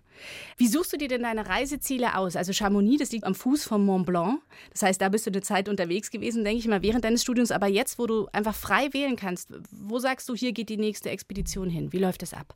[0.57, 2.35] Wie suchst du dir denn deine Reiseziele aus?
[2.35, 4.41] Also Chamonix, das liegt am Fuß vom Mont Blanc.
[4.71, 7.51] Das heißt, da bist du eine Zeit unterwegs gewesen, denke ich mal, während deines Studiums.
[7.51, 11.09] Aber jetzt, wo du einfach frei wählen kannst, wo sagst du, hier geht die nächste
[11.11, 11.93] Expedition hin?
[11.93, 12.55] Wie läuft das ab?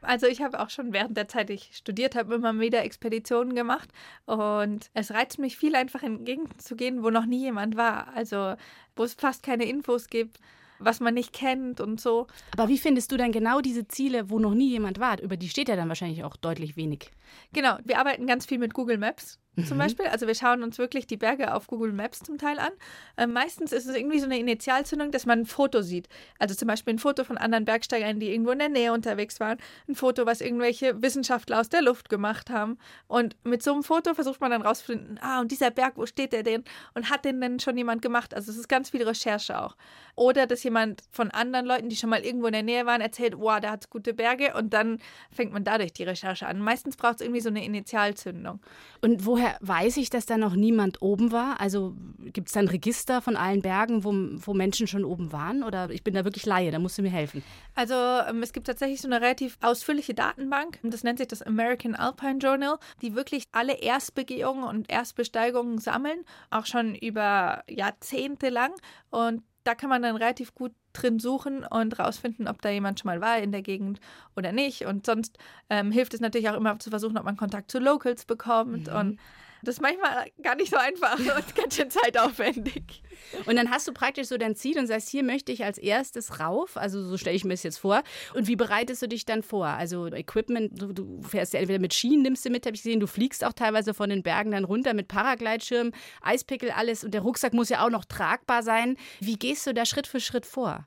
[0.00, 3.88] Also ich habe auch schon während der Zeit, ich studiert habe, immer wieder Expeditionen gemacht
[4.26, 8.14] und es reizt mich viel einfach in Gegenden zu gehen, wo noch nie jemand war.
[8.14, 8.54] Also
[8.94, 10.38] wo es fast keine Infos gibt
[10.78, 12.26] was man nicht kennt und so.
[12.52, 15.20] Aber wie findest du dann genau diese Ziele, wo noch nie jemand war?
[15.20, 17.10] Über die steht ja dann wahrscheinlich auch deutlich wenig.
[17.52, 19.38] Genau, wir arbeiten ganz viel mit Google Maps.
[19.64, 19.82] Zum mhm.
[19.82, 20.06] Beispiel.
[20.06, 22.72] Also wir schauen uns wirklich die Berge auf Google Maps zum Teil an.
[23.16, 26.08] Äh, meistens ist es irgendwie so eine Initialzündung, dass man ein Foto sieht.
[26.38, 29.58] Also zum Beispiel ein Foto von anderen Bergsteigern, die irgendwo in der Nähe unterwegs waren.
[29.88, 32.78] Ein Foto, was irgendwelche Wissenschaftler aus der Luft gemacht haben.
[33.06, 36.32] Und mit so einem Foto versucht man dann rauszufinden, ah, und dieser Berg, wo steht
[36.32, 36.64] der denn?
[36.94, 38.34] Und hat den denn schon jemand gemacht?
[38.34, 39.76] Also es ist ganz viel Recherche auch.
[40.14, 43.38] Oder dass jemand von anderen Leuten, die schon mal irgendwo in der Nähe waren, erzählt,
[43.38, 44.54] wow, da hat es gute Berge.
[44.54, 44.98] Und dann
[45.30, 46.60] fängt man dadurch die Recherche an.
[46.60, 48.60] Meistens braucht es irgendwie so eine Initialzündung.
[49.00, 51.60] Und woher weiß ich, dass da noch niemand oben war?
[51.60, 51.94] Also
[52.32, 55.62] gibt es da ein Register von allen Bergen, wo, wo Menschen schon oben waren?
[55.62, 57.42] Oder ich bin da wirklich Laie, da musst du mir helfen.
[57.74, 60.78] Also ähm, es gibt tatsächlich so eine relativ ausführliche Datenbank.
[60.82, 66.66] Das nennt sich das American Alpine Journal, die wirklich alle Erstbegehungen und Erstbesteigungen sammeln, auch
[66.66, 68.72] schon über Jahrzehnte lang.
[69.10, 73.08] Und da kann man dann relativ gut drin suchen und rausfinden, ob da jemand schon
[73.08, 74.00] mal war in der Gegend
[74.34, 74.86] oder nicht.
[74.86, 75.36] Und sonst
[75.68, 78.86] ähm, hilft es natürlich auch immer zu versuchen, ob man Kontakt zu Locals bekommt.
[78.86, 78.96] Mhm.
[78.96, 79.20] Und
[79.62, 83.02] das ist manchmal gar nicht so einfach und ganz schön zeitaufwendig.
[83.46, 86.40] Und dann hast du praktisch so dein Ziel und sagst, hier möchte ich als erstes
[86.40, 86.76] rauf.
[86.76, 88.02] Also so stelle ich mir das jetzt vor.
[88.34, 89.66] Und wie bereitest du dich dann vor?
[89.66, 93.00] Also Equipment, du, du fährst ja entweder mit Schienen, nimmst du mit, habe ich gesehen.
[93.00, 95.92] Du fliegst auch teilweise von den Bergen dann runter mit Paragleitschirm,
[96.22, 97.04] Eispickel, alles.
[97.04, 98.96] Und der Rucksack muss ja auch noch tragbar sein.
[99.20, 100.86] Wie gehst du da Schritt für Schritt vor?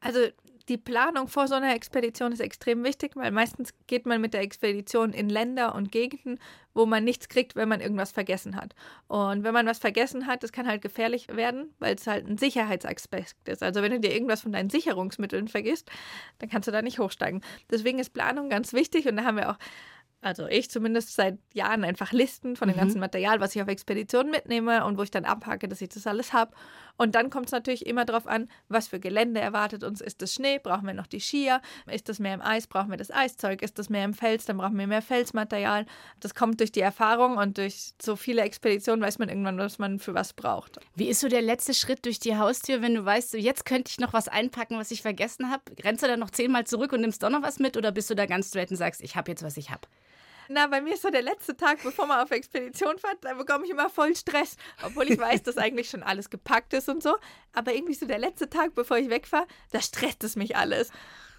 [0.00, 0.20] Also
[0.68, 4.42] die Planung vor so einer Expedition ist extrem wichtig, weil meistens geht man mit der
[4.42, 6.38] Expedition in Länder und Gegenden,
[6.78, 8.72] wo man nichts kriegt, wenn man irgendwas vergessen hat.
[9.08, 12.38] Und wenn man was vergessen hat, das kann halt gefährlich werden, weil es halt ein
[12.38, 13.64] Sicherheitsaspekt ist.
[13.64, 15.90] Also wenn du dir irgendwas von deinen Sicherungsmitteln vergisst,
[16.38, 17.42] dann kannst du da nicht hochsteigen.
[17.68, 19.58] Deswegen ist Planung ganz wichtig und da haben wir auch
[20.20, 22.80] also ich zumindest seit Jahren einfach Listen von dem mhm.
[22.80, 26.08] ganzen Material, was ich auf Expeditionen mitnehme und wo ich dann abhacke, dass ich das
[26.08, 26.52] alles habe.
[26.96, 30.00] Und dann kommt es natürlich immer darauf an, was für Gelände erwartet uns.
[30.00, 30.58] Ist es Schnee?
[30.58, 31.60] Brauchen wir noch die Skier?
[31.86, 32.66] Ist es mehr im Eis?
[32.66, 33.62] Brauchen wir das Eiszeug?
[33.62, 34.46] Ist es mehr im Fels?
[34.46, 35.86] Dann brauchen wir mehr Felsmaterial.
[36.18, 40.00] Das kommt durch die Erfahrung und durch so viele Expeditionen weiß man irgendwann, was man
[40.00, 40.80] für was braucht.
[40.96, 43.90] Wie ist so der letzte Schritt durch die Haustür, wenn du weißt, so jetzt könnte
[43.92, 45.62] ich noch was einpacken, was ich vergessen habe?
[45.84, 48.16] Rennst du dann noch zehnmal zurück und nimmst doch noch was mit oder bist du
[48.16, 49.82] da ganz straight und sagst, ich habe jetzt, was ich habe?
[50.48, 53.66] Na, bei mir ist so der letzte Tag, bevor man auf Expedition fährt, da bekomme
[53.66, 57.16] ich immer voll Stress, obwohl ich weiß, dass eigentlich schon alles gepackt ist und so.
[57.52, 60.90] Aber irgendwie so der letzte Tag, bevor ich wegfahre, da stresst es mich alles.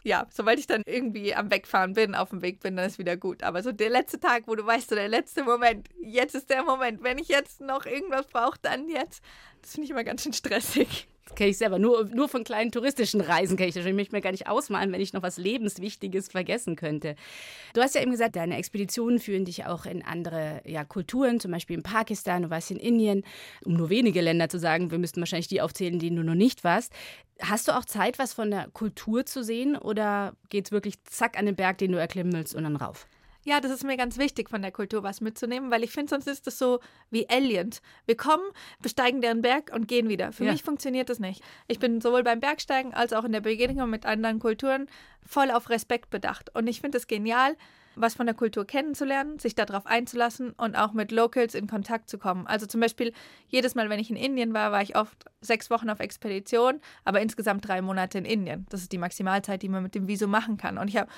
[0.03, 3.17] Ja, sobald ich dann irgendwie am Wegfahren bin, auf dem Weg bin, dann ist wieder
[3.17, 3.43] gut.
[3.43, 6.63] Aber so der letzte Tag, wo du weißt, so der letzte Moment, jetzt ist der
[6.63, 7.03] Moment.
[7.03, 9.23] Wenn ich jetzt noch irgendwas brauche, dann jetzt.
[9.61, 11.79] Das finde ich immer ganz schön stressig kenne ich selber.
[11.79, 13.85] Nur, nur von kleinen touristischen Reisen kenne ich das.
[13.85, 17.15] Ich möchte mir gar nicht ausmalen, wenn ich noch was Lebenswichtiges vergessen könnte.
[17.73, 21.51] Du hast ja eben gesagt, deine Expeditionen führen dich auch in andere ja, Kulturen, zum
[21.51, 23.23] Beispiel in Pakistan, du warst in Indien,
[23.63, 24.91] um nur wenige Länder zu sagen.
[24.91, 26.93] Wir müssten wahrscheinlich die aufzählen, die du noch nicht warst.
[27.41, 31.37] Hast du auch Zeit, was von der Kultur zu sehen oder geht es wirklich zack
[31.37, 33.07] an den Berg, den du erklimmen willst und dann rauf?
[33.49, 36.27] Ja, das ist mir ganz wichtig, von der Kultur was mitzunehmen, weil ich finde, sonst
[36.27, 37.81] ist das so wie Aliens.
[38.05, 38.43] Wir kommen,
[38.79, 40.31] besteigen deren Berg und gehen wieder.
[40.31, 40.51] Für ja.
[40.51, 41.41] mich funktioniert das nicht.
[41.67, 44.85] Ich bin sowohl beim Bergsteigen als auch in der Begegnung mit anderen Kulturen
[45.25, 46.55] voll auf Respekt bedacht.
[46.55, 47.57] Und ich finde es genial,
[47.95, 52.19] was von der Kultur kennenzulernen, sich darauf einzulassen und auch mit Locals in Kontakt zu
[52.19, 52.45] kommen.
[52.45, 53.13] Also zum Beispiel
[53.47, 57.19] jedes Mal, wenn ich in Indien war, war ich oft sechs Wochen auf Expedition, aber
[57.19, 58.67] insgesamt drei Monate in Indien.
[58.69, 60.77] Das ist die Maximalzeit, die man mit dem Visum machen kann.
[60.77, 61.09] Und ich habe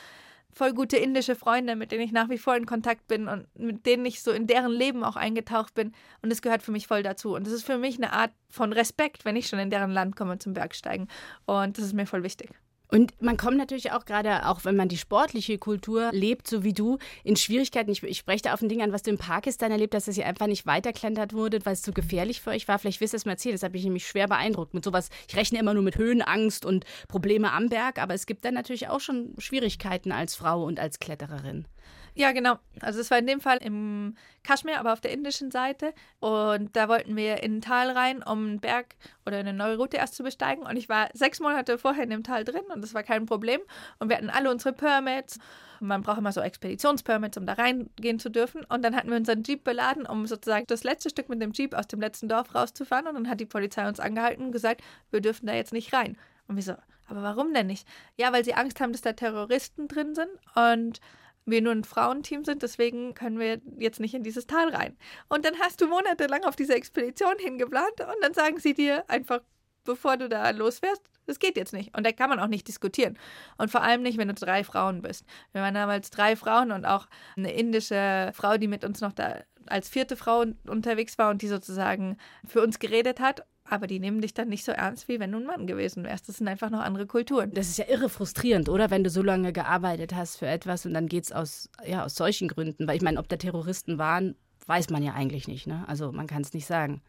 [0.54, 3.86] voll gute indische Freunde, mit denen ich nach wie vor in Kontakt bin und mit
[3.86, 5.94] denen ich so in deren Leben auch eingetaucht bin.
[6.22, 7.36] Und das gehört für mich voll dazu.
[7.36, 10.16] Und das ist für mich eine Art von Respekt, wenn ich schon in deren Land
[10.16, 11.08] komme zum Bergsteigen.
[11.46, 12.52] Und das ist mir voll wichtig.
[12.94, 16.74] Und man kommt natürlich auch gerade, auch wenn man die sportliche Kultur lebt, so wie
[16.74, 17.90] du, in Schwierigkeiten.
[17.90, 20.18] Ich, ich spreche da auf ein Ding an, was du in Pakistan erlebt hast, dass
[20.18, 22.80] ihr einfach nicht weiterklentert wurdet, weil es zu gefährlich für euch war.
[22.80, 23.56] Vielleicht willst du es mal erzählen.
[23.56, 24.74] Das habe ich nämlich schwer beeindruckt.
[24.74, 28.44] Mit sowas, ich rechne immer nur mit Höhenangst und Probleme am Berg, aber es gibt
[28.44, 31.66] dann natürlich auch schon Schwierigkeiten als Frau und als Klettererin.
[32.14, 32.60] Ja, genau.
[32.82, 35.94] Also es war in dem Fall im Kaschmir, aber auf der indischen Seite.
[36.20, 38.96] Und da wollten wir in ein Tal rein, um einen Berg
[39.26, 40.64] oder eine neue Route erst zu besteigen.
[40.64, 43.62] Und ich war sechs Monate vorher in dem Tal drin und das war kein Problem.
[44.00, 45.40] Und wir hatten alle unsere Permits.
[45.80, 48.66] Man braucht immer so Expeditionspermits, um da reingehen zu dürfen.
[48.66, 51.74] Und dann hatten wir unseren Jeep beladen, um sozusagen das letzte Stück mit dem Jeep
[51.74, 53.08] aus dem letzten Dorf rauszufahren.
[53.08, 56.18] Und dann hat die Polizei uns angehalten und gesagt, wir dürfen da jetzt nicht rein.
[56.48, 56.76] Und wir so,
[57.08, 57.88] aber warum denn nicht?
[58.18, 60.30] Ja, weil sie Angst haben, dass da Terroristen drin sind.
[60.56, 61.00] Und
[61.46, 64.98] wir nur ein Frauenteam sind, deswegen können wir jetzt nicht in dieses Tal rein.
[65.28, 69.42] Und dann hast du monatelang auf diese Expedition hingeplant und dann sagen sie dir einfach,
[69.84, 71.96] bevor du da losfährst, das geht jetzt nicht.
[71.96, 73.18] Und da kann man auch nicht diskutieren.
[73.58, 75.26] Und vor allem nicht, wenn du drei Frauen bist.
[75.54, 79.42] Wir waren damals drei Frauen und auch eine indische Frau, die mit uns noch da
[79.68, 84.22] als vierte Frau unterwegs war und die sozusagen für uns geredet hat aber die nehmen
[84.22, 86.28] dich dann nicht so ernst, wie wenn du ein Mann gewesen wärst.
[86.28, 87.52] Das sind einfach noch andere Kulturen.
[87.54, 88.92] Das ist ja irre frustrierend, oder?
[88.92, 92.16] Wenn du so lange gearbeitet hast für etwas und dann geht es aus, ja, aus
[92.16, 92.86] solchen Gründen.
[92.86, 94.36] Weil ich meine, ob da Terroristen waren,
[94.68, 95.68] weiß man ja eigentlich nicht.
[95.68, 95.86] Ne?
[95.88, 97.02] Also man kann es nicht sagen.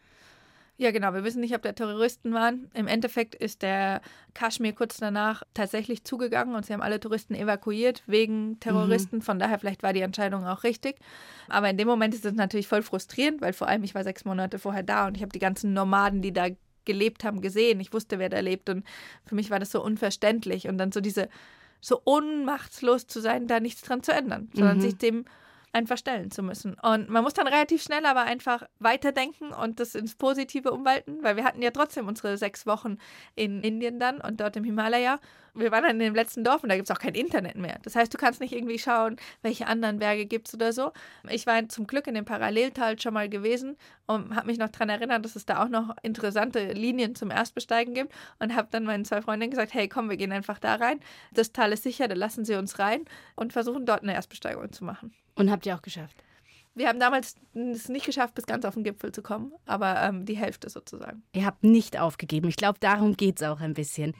[0.82, 1.14] Ja, genau.
[1.14, 2.68] Wir wissen nicht, ob da Terroristen waren.
[2.74, 4.00] Im Endeffekt ist der
[4.34, 9.18] Kaschmir kurz danach tatsächlich zugegangen und sie haben alle Touristen evakuiert wegen Terroristen.
[9.18, 9.22] Mhm.
[9.22, 10.96] Von daher vielleicht war die Entscheidung auch richtig.
[11.48, 14.24] Aber in dem Moment ist es natürlich voll frustrierend, weil vor allem ich war sechs
[14.24, 16.48] Monate vorher da und ich habe die ganzen Nomaden, die da
[16.84, 17.78] gelebt haben, gesehen.
[17.78, 18.84] Ich wusste, wer da lebt und
[19.24, 21.28] für mich war das so unverständlich und dann so diese
[21.80, 24.82] so unmachtslos zu sein, da nichts dran zu ändern, sondern mhm.
[24.82, 25.26] sich dem
[25.72, 26.74] einfach stellen zu müssen.
[26.82, 31.36] Und man muss dann relativ schnell aber einfach weiterdenken und das ins Positive umwalten, weil
[31.36, 32.98] wir hatten ja trotzdem unsere sechs Wochen
[33.34, 35.18] in Indien dann und dort im Himalaya.
[35.54, 37.78] Wir waren dann in dem letzten Dorf und da gibt es auch kein Internet mehr.
[37.82, 40.92] Das heißt, du kannst nicht irgendwie schauen, welche anderen Berge gibt es oder so.
[41.28, 44.88] Ich war zum Glück in dem Paralleltal schon mal gewesen und habe mich noch daran
[44.88, 49.04] erinnert, dass es da auch noch interessante Linien zum Erstbesteigen gibt und habe dann meinen
[49.04, 51.00] zwei Freundinnen gesagt, hey komm, wir gehen einfach da rein.
[51.32, 53.04] Das Tal ist sicher, da lassen sie uns rein
[53.36, 55.14] und versuchen dort eine Erstbesteigung zu machen.
[55.34, 56.16] Und habt ihr auch geschafft?
[56.74, 60.24] Wir haben damals es nicht geschafft, bis ganz auf den Gipfel zu kommen, aber ähm,
[60.24, 61.22] die Hälfte sozusagen.
[61.34, 62.48] Ihr habt nicht aufgegeben.
[62.48, 64.14] Ich glaube, darum geht es auch ein bisschen.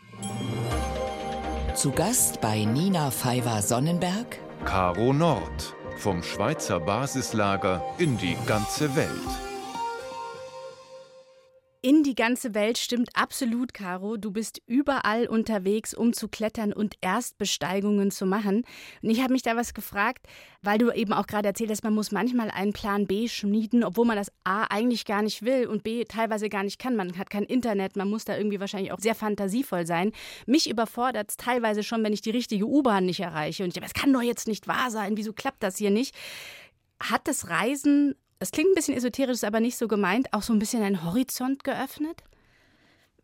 [1.75, 4.39] Zu Gast bei Nina Pfeiffer Sonnenberg.
[4.67, 5.75] Caro Nord.
[5.97, 9.52] Vom Schweizer Basislager in die ganze Welt
[11.85, 14.17] in die ganze Welt stimmt absolut, Caro.
[14.17, 18.65] Du bist überall unterwegs, um zu klettern und Erstbesteigungen zu machen.
[19.03, 20.27] Und ich habe mich da was gefragt,
[20.63, 24.07] weil du eben auch gerade erzählt hast, man muss manchmal einen Plan B schmieden, obwohl
[24.07, 26.95] man das A eigentlich gar nicht will und B teilweise gar nicht kann.
[26.95, 30.13] Man hat kein Internet, man muss da irgendwie wahrscheinlich auch sehr fantasievoll sein.
[30.47, 33.65] Mich überfordert es teilweise schon, wenn ich die richtige U-Bahn nicht erreiche.
[33.65, 35.17] Und ich denke, es kann doch jetzt nicht wahr sein.
[35.17, 36.15] Wieso klappt das hier nicht?
[37.01, 40.53] Hat das Reisen das klingt ein bisschen esoterisch, ist aber nicht so gemeint, auch so
[40.53, 42.25] ein bisschen einen Horizont geöffnet?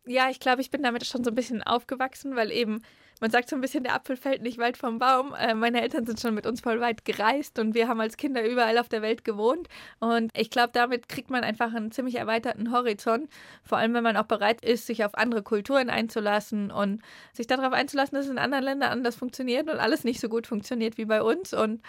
[0.07, 2.83] Ja, ich glaube, ich bin damit schon so ein bisschen aufgewachsen, weil eben,
[3.21, 5.35] man sagt so ein bisschen, der Apfel fällt nicht weit vom Baum.
[5.35, 8.49] Äh, meine Eltern sind schon mit uns voll weit gereist und wir haben als Kinder
[8.49, 9.69] überall auf der Welt gewohnt.
[9.99, 13.29] Und ich glaube, damit kriegt man einfach einen ziemlich erweiterten Horizont.
[13.65, 17.03] Vor allem, wenn man auch bereit ist, sich auf andere Kulturen einzulassen und
[17.33, 20.47] sich darauf einzulassen, dass es in anderen Ländern anders funktioniert und alles nicht so gut
[20.47, 21.53] funktioniert wie bei uns.
[21.55, 21.83] Und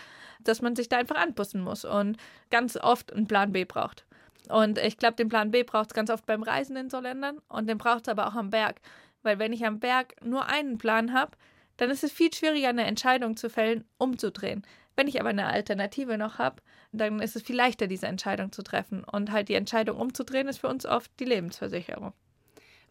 [0.44, 2.18] dass man sich da einfach anpassen muss und
[2.50, 4.06] ganz oft einen Plan B braucht.
[4.50, 7.40] Und ich glaube, den Plan B braucht es ganz oft beim Reisen in so Ländern
[7.50, 8.82] und den braucht es aber auch am Berg.
[9.24, 11.38] Weil wenn ich am Berg nur einen Plan habe,
[11.78, 14.64] dann ist es viel schwieriger, eine Entscheidung zu fällen, umzudrehen.
[14.96, 18.64] Wenn ich aber eine Alternative noch habe, dann ist es viel leichter, diese Entscheidung zu
[18.64, 19.04] treffen.
[19.04, 22.14] Und halt die Entscheidung umzudrehen, ist für uns oft die Lebensversicherung.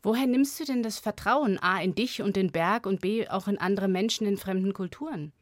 [0.03, 3.49] Woher nimmst du denn das Vertrauen A in dich und den Berg und B auch
[3.49, 5.33] in andere Menschen in fremden Kulturen?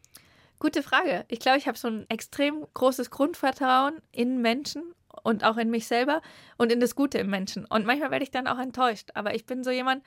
[0.59, 1.27] Gute Frage.
[1.29, 4.83] Ich glaube, ich habe so ein extrem großes Grundvertrauen in Menschen
[5.22, 6.22] und auch in mich selber
[6.57, 7.66] und in das Gute im Menschen.
[7.66, 9.11] Und manchmal werde ich dann auch enttäuscht.
[9.14, 10.03] Aber ich bin so jemand,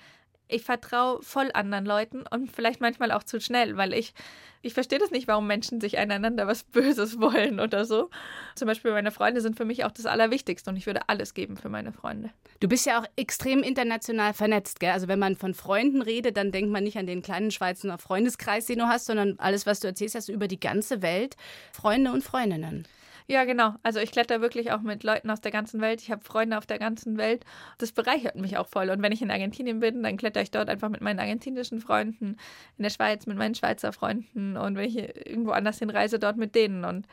[0.50, 4.14] ich vertraue voll anderen Leuten und vielleicht manchmal auch zu schnell, weil ich,
[4.62, 8.10] ich verstehe das nicht, warum Menschen sich einander was Böses wollen oder so.
[8.56, 11.56] Zum Beispiel meine Freunde sind für mich auch das Allerwichtigste und ich würde alles geben
[11.56, 12.32] für meine Freunde.
[12.60, 14.92] Du bist ja auch extrem international vernetzt, gell?
[14.92, 18.66] Also wenn man von Freunden redet, dann denkt man nicht an den kleinen Schweizer Freundeskreis,
[18.66, 21.38] den du hast, sondern alles, was du erzählst, hast du über die ganze Welt
[21.72, 22.88] Freunde und Freundinnen.
[23.30, 23.76] Ja, genau.
[23.84, 26.02] Also ich kletter wirklich auch mit Leuten aus der ganzen Welt.
[26.02, 27.46] Ich habe Freunde auf der ganzen Welt.
[27.78, 28.90] Das bereichert mich auch voll.
[28.90, 32.38] Und wenn ich in Argentinien bin, dann kletter ich dort einfach mit meinen argentinischen Freunden,
[32.78, 36.56] in der Schweiz mit meinen Schweizer Freunden und wenn ich irgendwo anders hinreise, dort mit
[36.56, 36.84] denen.
[36.86, 37.06] Und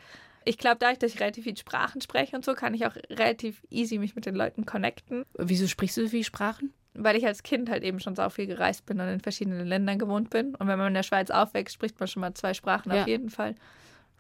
[0.46, 3.62] ich glaube, dadurch, dass ich relativ viel Sprachen spreche und so, kann ich auch relativ
[3.68, 5.26] easy mich mit den Leuten connecten.
[5.36, 6.72] Wieso sprichst du so viele Sprachen?
[6.94, 9.98] Weil ich als Kind halt eben schon so viel gereist bin und in verschiedenen Ländern
[9.98, 10.54] gewohnt bin.
[10.54, 13.02] Und wenn man in der Schweiz aufwächst, spricht man schon mal zwei Sprachen ja.
[13.02, 13.54] auf jeden Fall.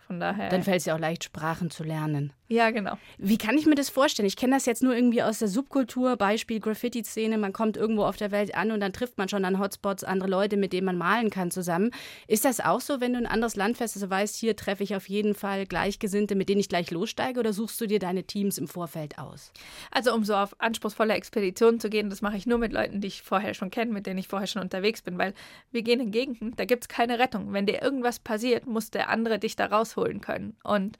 [0.06, 0.48] Von daher.
[0.50, 2.32] Dann fällt es ja auch leicht, Sprachen zu lernen.
[2.48, 2.96] Ja, genau.
[3.18, 4.28] Wie kann ich mir das vorstellen?
[4.28, 7.38] Ich kenne das jetzt nur irgendwie aus der Subkultur, Beispiel Graffiti-Szene.
[7.38, 10.28] Man kommt irgendwo auf der Welt an und dann trifft man schon an Hotspots andere
[10.28, 11.90] Leute, mit denen man malen kann zusammen.
[12.28, 14.84] Ist das auch so, wenn du in ein anderes Land fährst, also weißt, hier treffe
[14.84, 18.22] ich auf jeden Fall Gleichgesinnte, mit denen ich gleich lossteige oder suchst du dir deine
[18.22, 19.52] Teams im Vorfeld aus?
[19.90, 23.08] Also um so auf anspruchsvolle Expeditionen zu gehen, das mache ich nur mit Leuten, die
[23.08, 25.34] ich vorher schon kenne, mit denen ich vorher schon unterwegs bin, weil
[25.72, 27.52] wir gehen in Gegenden, da gibt es keine Rettung.
[27.52, 30.56] Wenn dir irgendwas passiert, muss der andere dich da rausholen können.
[30.62, 30.96] Und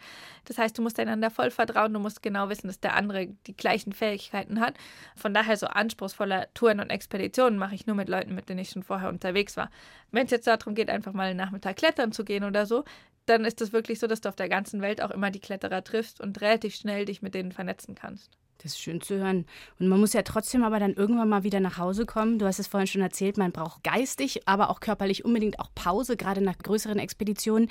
[0.47, 3.57] das heißt, du musst einander voll vertrauen, du musst genau wissen, dass der andere die
[3.57, 4.75] gleichen Fähigkeiten hat.
[5.15, 8.71] Von daher so anspruchsvolle Touren und Expeditionen mache ich nur mit Leuten, mit denen ich
[8.71, 9.71] schon vorher unterwegs war.
[10.11, 12.85] Wenn es jetzt darum geht, einfach mal einen Nachmittag klettern zu gehen oder so,
[13.27, 15.85] dann ist es wirklich so, dass du auf der ganzen Welt auch immer die Kletterer
[15.85, 18.37] triffst und relativ schnell dich mit denen vernetzen kannst.
[18.59, 19.47] Das ist schön zu hören.
[19.79, 22.39] Und man muss ja trotzdem aber dann irgendwann mal wieder nach Hause kommen.
[22.39, 26.17] Du hast es vorhin schon erzählt, man braucht geistig, aber auch körperlich unbedingt auch Pause,
[26.17, 27.69] gerade nach größeren Expeditionen.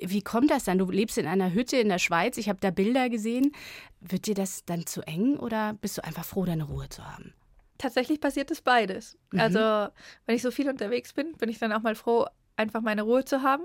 [0.00, 0.78] Wie kommt das dann?
[0.78, 3.52] Du lebst in einer Hütte in der Schweiz, ich habe da Bilder gesehen.
[4.00, 7.32] Wird dir das dann zu eng oder bist du einfach froh, deine Ruhe zu haben?
[7.78, 9.18] Tatsächlich passiert es beides.
[9.32, 9.40] Mhm.
[9.40, 9.92] Also,
[10.26, 13.24] wenn ich so viel unterwegs bin, bin ich dann auch mal froh, einfach meine Ruhe
[13.24, 13.64] zu haben.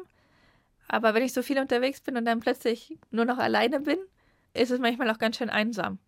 [0.87, 3.97] Aber wenn ich so viel unterwegs bin und dann plötzlich nur noch alleine bin,
[4.53, 5.99] ist es manchmal auch ganz schön einsam.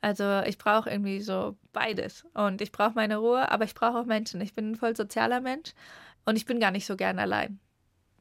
[0.00, 2.24] Also ich brauche irgendwie so beides.
[2.34, 4.40] Und ich brauche meine Ruhe, aber ich brauche auch Menschen.
[4.40, 5.72] Ich bin ein voll sozialer Mensch
[6.24, 7.58] und ich bin gar nicht so gern allein.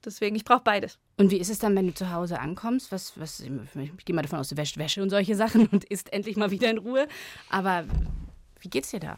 [0.03, 0.99] Deswegen, ich brauche beides.
[1.17, 2.91] Und wie ist es dann, wenn du zu Hause ankommst?
[2.91, 6.13] Was, was, ich gehe mal davon aus, du wäschst Wäsche und solche Sachen und isst
[6.13, 7.07] endlich mal wieder in Ruhe.
[7.49, 7.85] Aber
[8.61, 9.17] wie geht's dir da?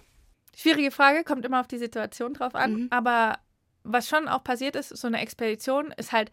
[0.55, 2.73] Schwierige Frage, kommt immer auf die Situation drauf an.
[2.73, 2.87] Mhm.
[2.89, 3.39] Aber
[3.83, 6.31] was schon auch passiert ist, so eine Expedition ist halt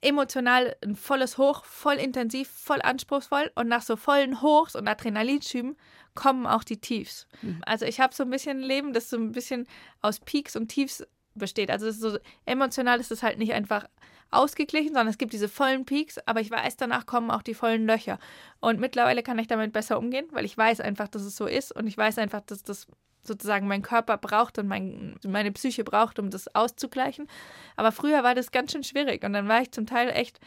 [0.00, 5.76] emotional ein volles Hoch, voll intensiv, voll anspruchsvoll und nach so vollen Hochs und Adrenalinschüben
[6.14, 7.26] kommen auch die Tiefs.
[7.42, 7.60] Mhm.
[7.64, 9.66] Also ich habe so ein bisschen ein Leben, das so ein bisschen
[10.00, 11.70] aus Peaks und Tiefs besteht.
[11.70, 13.86] Also so emotional ist es halt nicht einfach
[14.30, 17.86] ausgeglichen, sondern es gibt diese vollen Peaks, aber ich weiß, danach kommen auch die vollen
[17.86, 18.18] Löcher.
[18.60, 21.74] Und mittlerweile kann ich damit besser umgehen, weil ich weiß einfach, dass es so ist
[21.74, 22.86] und ich weiß einfach, dass das
[23.22, 27.28] sozusagen mein Körper braucht und mein, meine Psyche braucht, um das auszugleichen.
[27.76, 30.40] Aber früher war das ganz schön schwierig und dann war ich zum Teil echt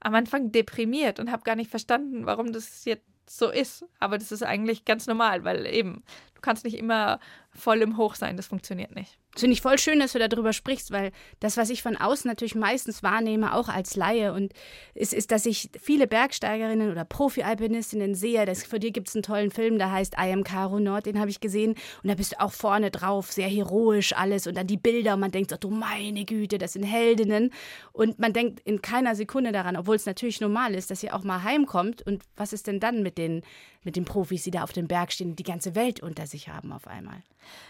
[0.00, 3.84] am Anfang deprimiert und habe gar nicht verstanden, warum das jetzt so ist.
[3.98, 6.02] Aber das ist eigentlich ganz normal, weil eben,
[6.34, 7.20] du kannst nicht immer
[7.52, 9.18] voll im Hoch sein, das funktioniert nicht.
[9.32, 12.28] Das finde ich voll schön, dass du darüber sprichst, weil das, was ich von außen
[12.28, 14.52] natürlich meistens wahrnehme, auch als Laie, und
[14.94, 18.44] ist, ist dass ich viele Bergsteigerinnen oder Profi-Alpinistinnen sehe.
[18.44, 21.20] Das, für dir gibt es einen tollen Film, der heißt I Am Caro Nord, den
[21.20, 21.76] habe ich gesehen.
[22.02, 24.48] Und da bist du auch vorne drauf, sehr heroisch alles.
[24.48, 27.52] Und dann die Bilder und man denkt, oh du meine Güte, das sind Heldinnen.
[27.92, 31.22] Und man denkt in keiner Sekunde daran, obwohl es natürlich normal ist, dass ihr auch
[31.22, 32.02] mal heimkommt.
[32.02, 33.42] Und was ist denn dann mit den,
[33.84, 36.72] mit den Profis, die da auf dem Berg stehen die ganze Welt unter sich haben
[36.72, 37.22] auf einmal?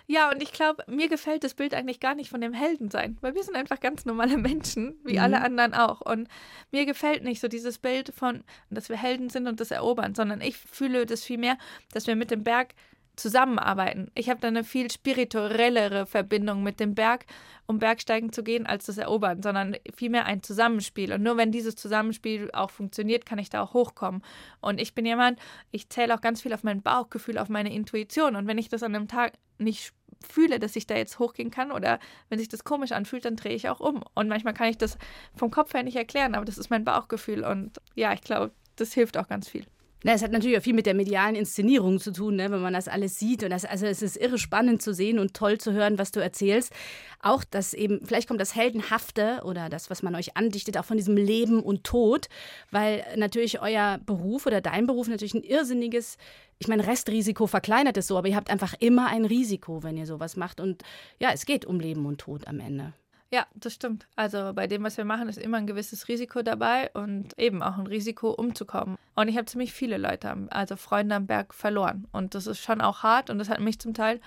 [0.06, 3.16] Ja, und ich glaube, mir gefällt das Bild eigentlich gar nicht von dem Helden sein,
[3.20, 5.20] weil wir sind einfach ganz normale Menschen, wie mhm.
[5.20, 6.00] alle anderen auch.
[6.00, 6.28] Und
[6.70, 10.40] mir gefällt nicht so dieses Bild von, dass wir Helden sind und das erobern, sondern
[10.40, 11.58] ich fühle das viel mehr,
[11.92, 12.74] dass wir mit dem Berg
[13.20, 14.10] zusammenarbeiten.
[14.14, 17.26] Ich habe da eine viel spirituellere Verbindung mit dem Berg,
[17.66, 21.12] um Bergsteigen zu gehen, als das Erobern, sondern vielmehr ein Zusammenspiel.
[21.12, 24.22] Und nur wenn dieses Zusammenspiel auch funktioniert, kann ich da auch hochkommen.
[24.60, 25.38] Und ich bin jemand,
[25.70, 28.36] ich zähle auch ganz viel auf mein Bauchgefühl, auf meine Intuition.
[28.36, 29.92] Und wenn ich das an einem Tag nicht
[30.26, 33.54] fühle, dass ich da jetzt hochgehen kann oder wenn sich das komisch anfühlt, dann drehe
[33.54, 34.02] ich auch um.
[34.14, 34.98] Und manchmal kann ich das
[35.36, 37.44] vom Kopf her nicht erklären, aber das ist mein Bauchgefühl.
[37.44, 39.66] Und ja, ich glaube, das hilft auch ganz viel.
[40.02, 42.72] Na, es hat natürlich auch viel mit der medialen Inszenierung zu tun, ne, wenn man
[42.72, 43.42] das alles sieht.
[43.42, 46.20] Und das, also es ist irre spannend zu sehen und toll zu hören, was du
[46.20, 46.72] erzählst.
[47.20, 50.96] Auch das eben, vielleicht kommt das Heldenhafte oder das, was man euch andichtet, auch von
[50.96, 52.28] diesem Leben und Tod,
[52.70, 56.16] weil natürlich euer Beruf oder dein Beruf natürlich ein irrsinniges,
[56.58, 60.06] ich meine, Restrisiko verkleinert es so, aber ihr habt einfach immer ein Risiko, wenn ihr
[60.06, 60.60] sowas macht.
[60.60, 60.82] Und
[61.18, 62.94] ja, es geht um Leben und Tod am Ende.
[63.32, 64.08] Ja, das stimmt.
[64.16, 67.78] Also bei dem, was wir machen, ist immer ein gewisses Risiko dabei und eben auch
[67.78, 68.96] ein Risiko, umzukommen.
[69.14, 72.08] Und ich habe ziemlich viele Leute, also Freunde am Berg verloren.
[72.10, 74.20] Und das ist schon auch hart und das hat mich zum Teil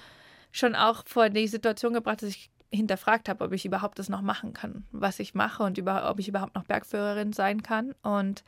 [0.53, 4.21] schon auch vor die Situation gebracht, dass ich hinterfragt habe, ob ich überhaupt das noch
[4.21, 7.93] machen kann, was ich mache und über, ob ich überhaupt noch Bergführerin sein kann.
[8.03, 8.43] Und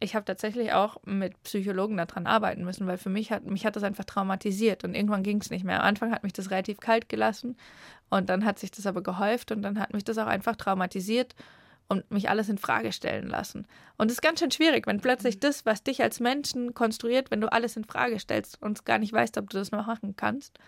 [0.00, 3.76] ich habe tatsächlich auch mit Psychologen daran arbeiten müssen, weil für mich hat mich hat
[3.76, 5.80] das einfach traumatisiert und irgendwann ging es nicht mehr.
[5.80, 7.56] Am Anfang hat mich das relativ kalt gelassen
[8.08, 11.34] und dann hat sich das aber gehäuft und dann hat mich das auch einfach traumatisiert
[11.88, 13.66] und mich alles in Frage stellen lassen.
[13.98, 15.40] Und es ist ganz schön schwierig, wenn plötzlich mhm.
[15.40, 19.12] das, was dich als Menschen konstruiert, wenn du alles in Frage stellst und gar nicht
[19.12, 20.58] weißt, ob du das noch machen kannst.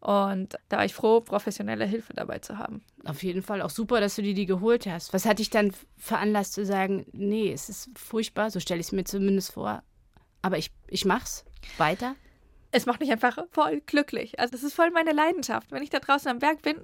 [0.00, 2.82] Und da war ich froh, professionelle Hilfe dabei zu haben.
[3.04, 5.12] Auf jeden Fall auch super, dass du dir die geholt hast.
[5.12, 8.92] Was hat dich dann veranlasst zu sagen, nee, es ist furchtbar, so stelle ich es
[8.92, 9.82] mir zumindest vor,
[10.40, 11.44] aber ich, ich mach's
[11.76, 12.14] weiter?
[12.72, 14.38] Es macht mich einfach voll glücklich.
[14.38, 15.70] Also das ist voll meine Leidenschaft.
[15.70, 16.76] Wenn ich da draußen am Berg bin,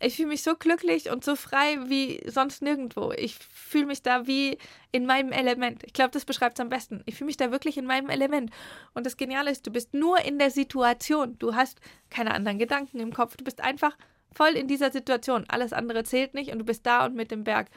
[0.00, 3.12] ich fühle mich so glücklich und so frei wie sonst nirgendwo.
[3.12, 4.56] Ich fühle mich da wie
[4.92, 5.84] in meinem Element.
[5.84, 7.02] Ich glaube, das beschreibt es am besten.
[7.04, 8.50] Ich fühle mich da wirklich in meinem Element.
[8.94, 11.38] Und das Geniale ist, du bist nur in der Situation.
[11.38, 13.36] Du hast keine anderen Gedanken im Kopf.
[13.36, 13.96] Du bist einfach
[14.32, 15.44] voll in dieser Situation.
[15.48, 17.68] Alles andere zählt nicht und du bist da und mit dem Berg.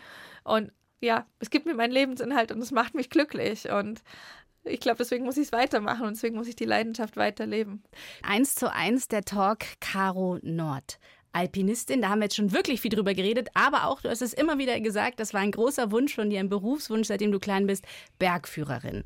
[0.45, 3.69] Und ja, es gibt mir meinen Lebensinhalt und es macht mich glücklich.
[3.69, 4.01] Und
[4.63, 7.83] ich glaube, deswegen muss ich es weitermachen und deswegen muss ich die Leidenschaft weiterleben.
[8.21, 10.99] Eins zu eins der Talk Caro Nord.
[11.33, 12.01] Alpinistin.
[12.01, 13.49] Da haben wir jetzt schon wirklich viel drüber geredet.
[13.53, 16.39] Aber auch, du hast es immer wieder gesagt, das war ein großer Wunsch von dir,
[16.39, 17.85] ein Berufswunsch, seitdem du klein bist,
[18.19, 19.03] Bergführerin.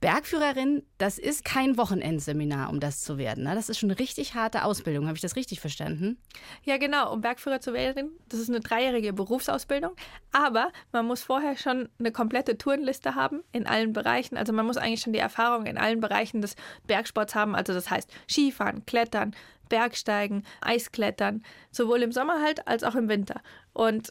[0.00, 3.44] Bergführerin, das ist kein Wochenendseminar, um das zu werden.
[3.44, 3.54] Ne?
[3.54, 5.06] Das ist schon eine richtig harte Ausbildung.
[5.06, 6.18] Habe ich das richtig verstanden?
[6.64, 7.12] Ja, genau.
[7.12, 9.96] Um Bergführer zu werden, das ist eine dreijährige Berufsausbildung.
[10.32, 14.36] Aber man muss vorher schon eine komplette Tourenliste haben in allen Bereichen.
[14.36, 17.54] Also man muss eigentlich schon die Erfahrung in allen Bereichen des Bergsports haben.
[17.54, 19.34] Also das heißt Skifahren, Klettern,
[19.68, 23.40] Bergsteigen, Eisklettern, sowohl im Sommer halt als auch im Winter.
[23.72, 24.10] Und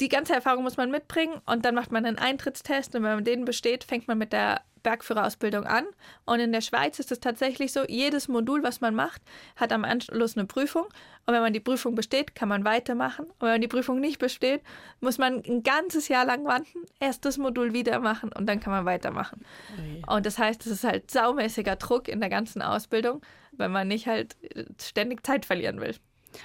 [0.00, 3.24] die ganze Erfahrung muss man mitbringen und dann macht man einen Eintrittstest und wenn man
[3.24, 5.86] den besteht, fängt man mit der Bergführerausbildung an.
[6.24, 9.22] Und in der Schweiz ist es tatsächlich so, jedes Modul, was man macht,
[9.56, 10.84] hat am Anschluss eine Prüfung.
[11.26, 13.26] Und wenn man die Prüfung besteht, kann man weitermachen.
[13.26, 14.62] Und wenn man die Prüfung nicht besteht,
[15.00, 18.72] muss man ein ganzes Jahr lang warten, erst das Modul wieder machen und dann kann
[18.72, 19.44] man weitermachen.
[19.72, 20.02] Okay.
[20.06, 23.22] Und das heißt, es ist halt saumäßiger Druck in der ganzen Ausbildung,
[23.52, 24.36] wenn man nicht halt
[24.80, 25.94] ständig Zeit verlieren will.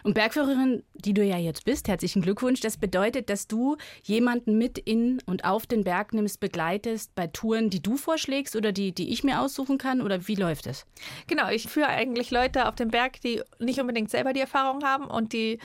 [0.04, 2.60] Und Bergführerin, die du ja jetzt bist, herzlichen Glückwunsch.
[2.60, 7.70] Das bedeutet, dass du jemanden mit in und auf den Berg nimmst, begleitest bei Touren,
[7.70, 10.02] die du vorschlägst oder die, die ich mir aussuchen kann?
[10.02, 10.86] Oder wie läuft es?
[11.28, 15.06] Genau, ich führe eigentlich Leute auf den Berg, die nicht unbedingt selber die Erfahrung haben
[15.06, 15.60] und die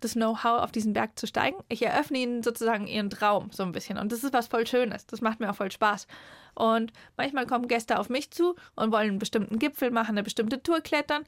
[0.00, 1.56] das Know-how auf diesen Berg zu steigen.
[1.68, 3.98] Ich eröffne ihnen sozusagen ihren Traum so ein bisschen.
[3.98, 5.06] Und das ist was voll Schönes.
[5.06, 6.06] Das macht mir auch voll Spaß.
[6.54, 10.62] Und manchmal kommen Gäste auf mich zu und wollen einen bestimmten Gipfel machen, eine bestimmte
[10.62, 11.24] Tour klettern.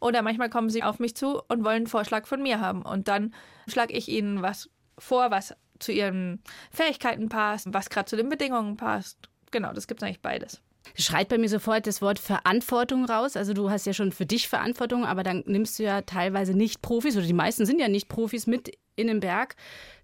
[0.00, 2.82] Oder manchmal kommen sie auf mich zu und wollen einen Vorschlag von mir haben.
[2.82, 3.34] Und dann
[3.66, 8.76] schlage ich ihnen was vor, was zu ihren Fähigkeiten passt, was gerade zu den Bedingungen
[8.76, 9.28] passt.
[9.50, 10.60] Genau, das gibt es eigentlich beides.
[10.96, 13.36] Schreit bei mir sofort das Wort Verantwortung raus.
[13.36, 16.82] Also du hast ja schon für dich Verantwortung, aber dann nimmst du ja teilweise nicht
[16.82, 19.54] Profis oder die meisten sind ja nicht Profis mit in den Berg.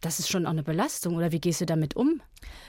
[0.00, 1.16] Das ist schon auch eine Belastung.
[1.16, 2.22] Oder wie gehst du damit um?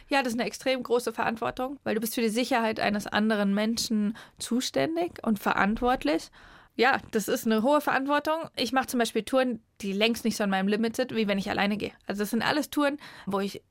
[0.10, 3.54] Ja, das ist eine extrem große Verantwortung, weil du bist für die Sicherheit eines anderen
[3.54, 6.32] Menschen zuständig und verantwortlich
[6.76, 8.50] ja, das ist eine hohe Verantwortung.
[8.56, 11.38] Ich mache zum Beispiel Touren, die längst nicht so an meinem Limit sind, wie wenn
[11.38, 11.94] ich alleine gehe.
[12.06, 13.62] Also das sind alles Touren, wo ich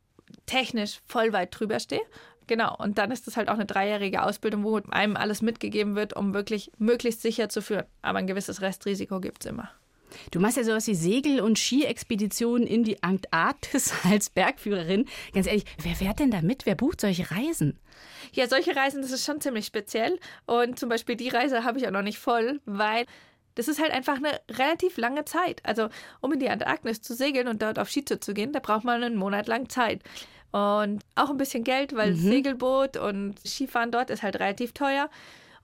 [0.47, 2.03] technisch voll weit drüber stehe.
[2.47, 6.15] Genau, und dann ist das halt auch eine dreijährige Ausbildung, wo einem alles mitgegeben wird,
[6.15, 7.87] um wirklich möglichst sicher zu führen.
[8.03, 9.71] Aber ein gewisses Restrisiko gibt es immer.
[10.31, 15.07] Du machst ja sowas wie Segel- und Skiexpeditionen in die Antarktis als Bergführerin.
[15.33, 16.67] Ganz ehrlich, wer fährt denn da mit?
[16.67, 17.79] Wer bucht solche Reisen?
[18.33, 20.19] Ja, solche Reisen, das ist schon ziemlich speziell.
[20.47, 23.07] Und zum Beispiel die Reise habe ich auch noch nicht voll, weil
[23.55, 25.61] das ist halt einfach eine relativ lange Zeit.
[25.65, 25.89] Also,
[26.21, 29.03] um in die Antarktis zu segeln und dort auf Skitour zu gehen, da braucht man
[29.03, 30.03] einen Monat lang Zeit.
[30.51, 32.17] Und auch ein bisschen Geld, weil mhm.
[32.17, 35.11] Segelboot und Skifahren dort ist halt relativ teuer.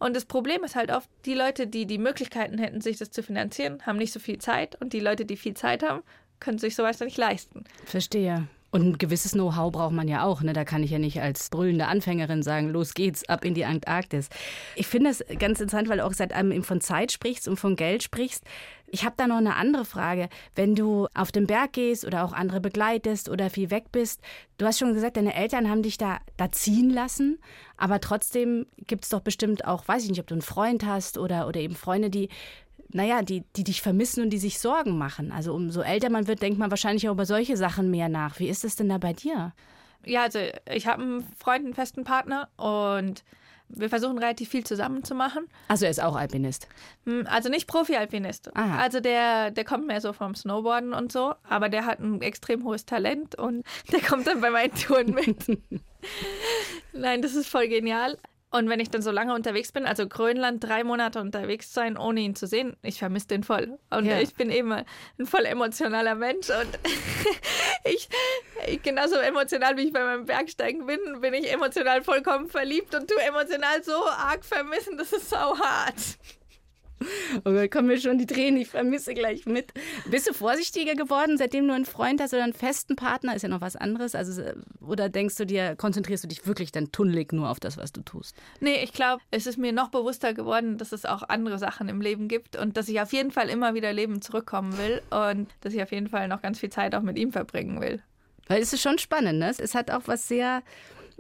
[0.01, 3.23] Und das Problem ist halt oft, die Leute, die die Möglichkeiten hätten, sich das zu
[3.23, 4.81] finanzieren, haben nicht so viel Zeit.
[4.81, 6.03] Und die Leute, die viel Zeit haben,
[6.41, 7.65] können sich sowas nicht leisten.
[7.85, 8.49] Verstehe.
[8.71, 10.43] Und ein gewisses Know-how braucht man ja auch.
[10.43, 10.53] Ne?
[10.53, 14.29] Da kann ich ja nicht als brüllende Anfängerin sagen, los geht's, ab in die Antarktis.
[14.77, 17.75] Ich finde es ganz interessant, weil du auch seit einem von Zeit sprichst und von
[17.75, 18.45] Geld sprichst.
[18.93, 20.29] Ich habe da noch eine andere Frage.
[20.55, 24.21] Wenn du auf den Berg gehst oder auch andere begleitest oder viel weg bist,
[24.59, 27.39] du hast schon gesagt, deine Eltern haben dich da, da ziehen lassen,
[27.77, 31.19] aber trotzdem gibt es doch bestimmt auch, weiß ich nicht, ob du einen Freund hast
[31.19, 32.29] oder, oder eben Freunde, die
[32.93, 35.33] naja, die, die dich vermissen und die sich Sorgen machen.
[35.33, 38.39] Also umso älter man wird, denkt man wahrscheinlich auch über solche Sachen mehr nach.
[38.39, 39.53] Wie ist es denn da bei dir?
[40.05, 40.39] Ja, also
[40.73, 43.23] ich habe einen Freund, einen festen Partner und
[43.73, 45.47] wir versuchen relativ viel zusammen zu machen.
[45.69, 46.69] Also er ist auch Alpinist?
[47.07, 48.55] Hm, also nicht Profi-Alpinist.
[48.57, 52.65] Also der, der kommt mehr so vom Snowboarden und so, aber der hat ein extrem
[52.65, 55.47] hohes Talent und der kommt dann bei meinen Touren mit.
[56.93, 58.19] Nein, das ist voll genial.
[58.51, 62.21] Und wenn ich dann so lange unterwegs bin, also Grönland drei Monate unterwegs sein, ohne
[62.21, 63.79] ihn zu sehen, ich vermisse den voll.
[63.91, 64.21] Und ja.
[64.21, 66.79] ich bin eben ein voll emotionaler Mensch und
[67.85, 68.09] ich,
[68.67, 73.09] ich, genauso emotional wie ich bei meinem Bergsteigen bin, bin ich emotional vollkommen verliebt und
[73.09, 76.19] du emotional so arg vermissen, das ist sau hart.
[77.45, 79.73] Oh Gott, kommen mir schon die Tränen, ich vermisse gleich mit.
[80.11, 83.35] Bist du vorsichtiger geworden, seitdem du einen Freund hast oder einen festen Partner?
[83.35, 84.15] Ist ja noch was anderes.
[84.15, 84.43] Also,
[84.81, 88.03] oder denkst du dir, konzentrierst du dich wirklich dann tunnelig nur auf das, was du
[88.03, 88.37] tust?
[88.61, 92.01] Nee, ich glaube, es ist mir noch bewusster geworden, dass es auch andere Sachen im
[92.01, 95.75] Leben gibt und dass ich auf jeden Fall immer wieder Leben zurückkommen will und dass
[95.75, 98.03] ich auf jeden Fall noch ganz viel Zeit auch mit ihm verbringen will.
[98.49, 99.53] Weil es ist schon spannend, ne?
[99.57, 100.63] Es hat auch was sehr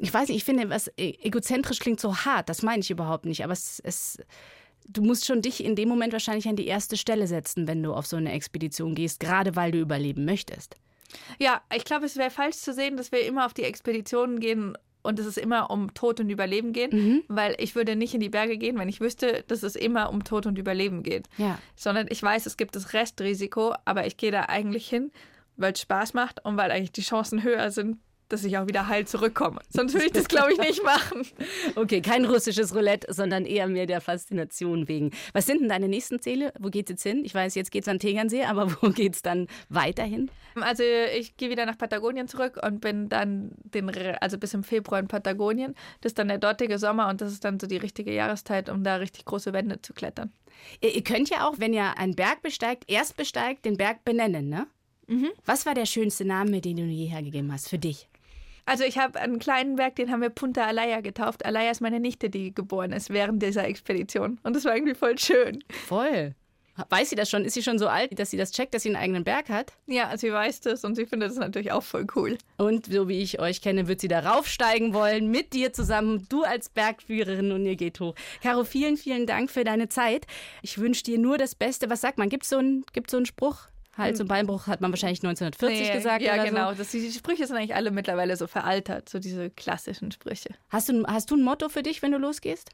[0.03, 3.27] ich weiß nicht, ich finde, was e-, egozentrisch klingt so hart, das meine ich überhaupt
[3.27, 4.19] nicht, aber es, es
[4.93, 7.93] du musst schon dich in dem Moment wahrscheinlich an die erste Stelle setzen, wenn du
[7.93, 10.77] auf so eine Expedition gehst, gerade weil du überleben möchtest.
[11.39, 14.77] Ja, ich glaube, es wäre falsch zu sehen, dass wir immer auf die Expeditionen gehen
[15.03, 17.23] und es ist immer um Tod und Überleben geht, mhm.
[17.29, 20.25] weil ich würde nicht in die Berge gehen, wenn ich wüsste, dass es immer um
[20.25, 21.27] Tod und Überleben geht.
[21.39, 21.59] Ja.
[21.75, 25.11] Sondern ich weiß, es gibt das Restrisiko, aber ich gehe da eigentlich hin,
[25.57, 27.99] weil es Spaß macht und weil eigentlich die Chancen höher sind,
[28.33, 29.61] dass ich auch wieder heil zurückkomme.
[29.69, 31.27] Sonst würde ich das, glaube ich, nicht machen.
[31.75, 35.11] Okay, kein russisches Roulette, sondern eher mehr der Faszination wegen.
[35.33, 36.53] Was sind denn deine nächsten Ziele?
[36.59, 37.25] Wo geht es jetzt hin?
[37.25, 40.31] Ich weiß, jetzt geht es an Tegernsee, aber wo geht es dann weiterhin?
[40.55, 40.83] Also
[41.17, 45.09] ich gehe wieder nach Patagonien zurück und bin dann den, also bis im Februar in
[45.09, 45.75] Patagonien.
[46.01, 48.85] Das ist dann der dortige Sommer und das ist dann so die richtige Jahreszeit, um
[48.85, 50.33] da richtig große Wände zu klettern.
[50.81, 54.49] Ihr, ihr könnt ja auch, wenn ihr einen Berg besteigt, erst besteigt, den Berg benennen,
[54.49, 54.67] ne?
[55.07, 55.31] Mhm.
[55.45, 58.09] Was war der schönste Name, den du je hergegeben hast für dich?
[58.67, 61.45] Also ich habe einen kleinen Berg, den haben wir Punta Alaya getauft.
[61.45, 64.39] Alaya ist meine Nichte, die geboren ist während dieser Expedition.
[64.43, 65.65] Und das war irgendwie voll schön.
[65.87, 66.35] Voll.
[66.89, 67.45] Weiß sie das schon?
[67.45, 69.73] Ist sie schon so alt, dass sie das checkt, dass sie einen eigenen Berg hat?
[69.87, 72.39] Ja, sie weiß das und sie findet das natürlich auch voll cool.
[72.57, 76.43] Und so wie ich euch kenne, wird sie da raufsteigen wollen, mit dir zusammen, du
[76.43, 78.15] als Bergführerin und ihr geht hoch.
[78.43, 80.27] Caro, vielen, vielen Dank für deine Zeit.
[80.63, 81.91] Ich wünsche dir nur das Beste.
[81.91, 82.29] Was sagt man?
[82.29, 83.67] Gibt es so, ein, so einen Spruch?
[84.01, 86.23] Hals- und Beinbruch hat man wahrscheinlich 1940 nee, gesagt.
[86.23, 86.71] Ja, genau.
[86.71, 86.79] So.
[86.79, 90.51] Das, die Sprüche sind eigentlich alle mittlerweile so veraltert, so diese klassischen Sprüche.
[90.69, 92.71] Hast du, hast du ein Motto für dich, wenn du losgehst?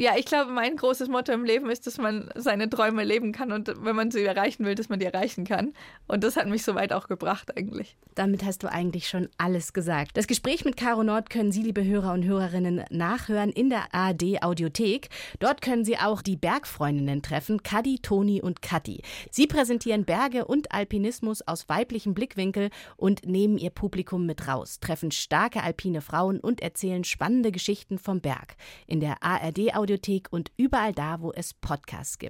[0.00, 3.50] Ja, ich glaube, mein großes Motto im Leben ist, dass man seine Träume leben kann
[3.50, 5.72] und wenn man sie erreichen will, dass man die erreichen kann.
[6.06, 7.96] Und das hat mich so weit auch gebracht eigentlich.
[8.14, 10.16] Damit hast du eigentlich schon alles gesagt.
[10.16, 14.40] Das Gespräch mit Caro Nord können Sie, liebe Hörer und Hörerinnen, nachhören in der ARD
[14.40, 15.08] Audiothek.
[15.40, 19.02] Dort können Sie auch die Bergfreundinnen treffen, Kadi, Toni und Kathi.
[19.32, 25.10] Sie präsentieren Berge und Alpinismus aus weiblichem Blickwinkel und nehmen ihr Publikum mit raus, treffen
[25.10, 28.54] starke alpine Frauen und erzählen spannende Geschichten vom Berg.
[28.86, 32.26] In der ARD Audiothek und überall da, wo es Podcasts gibt.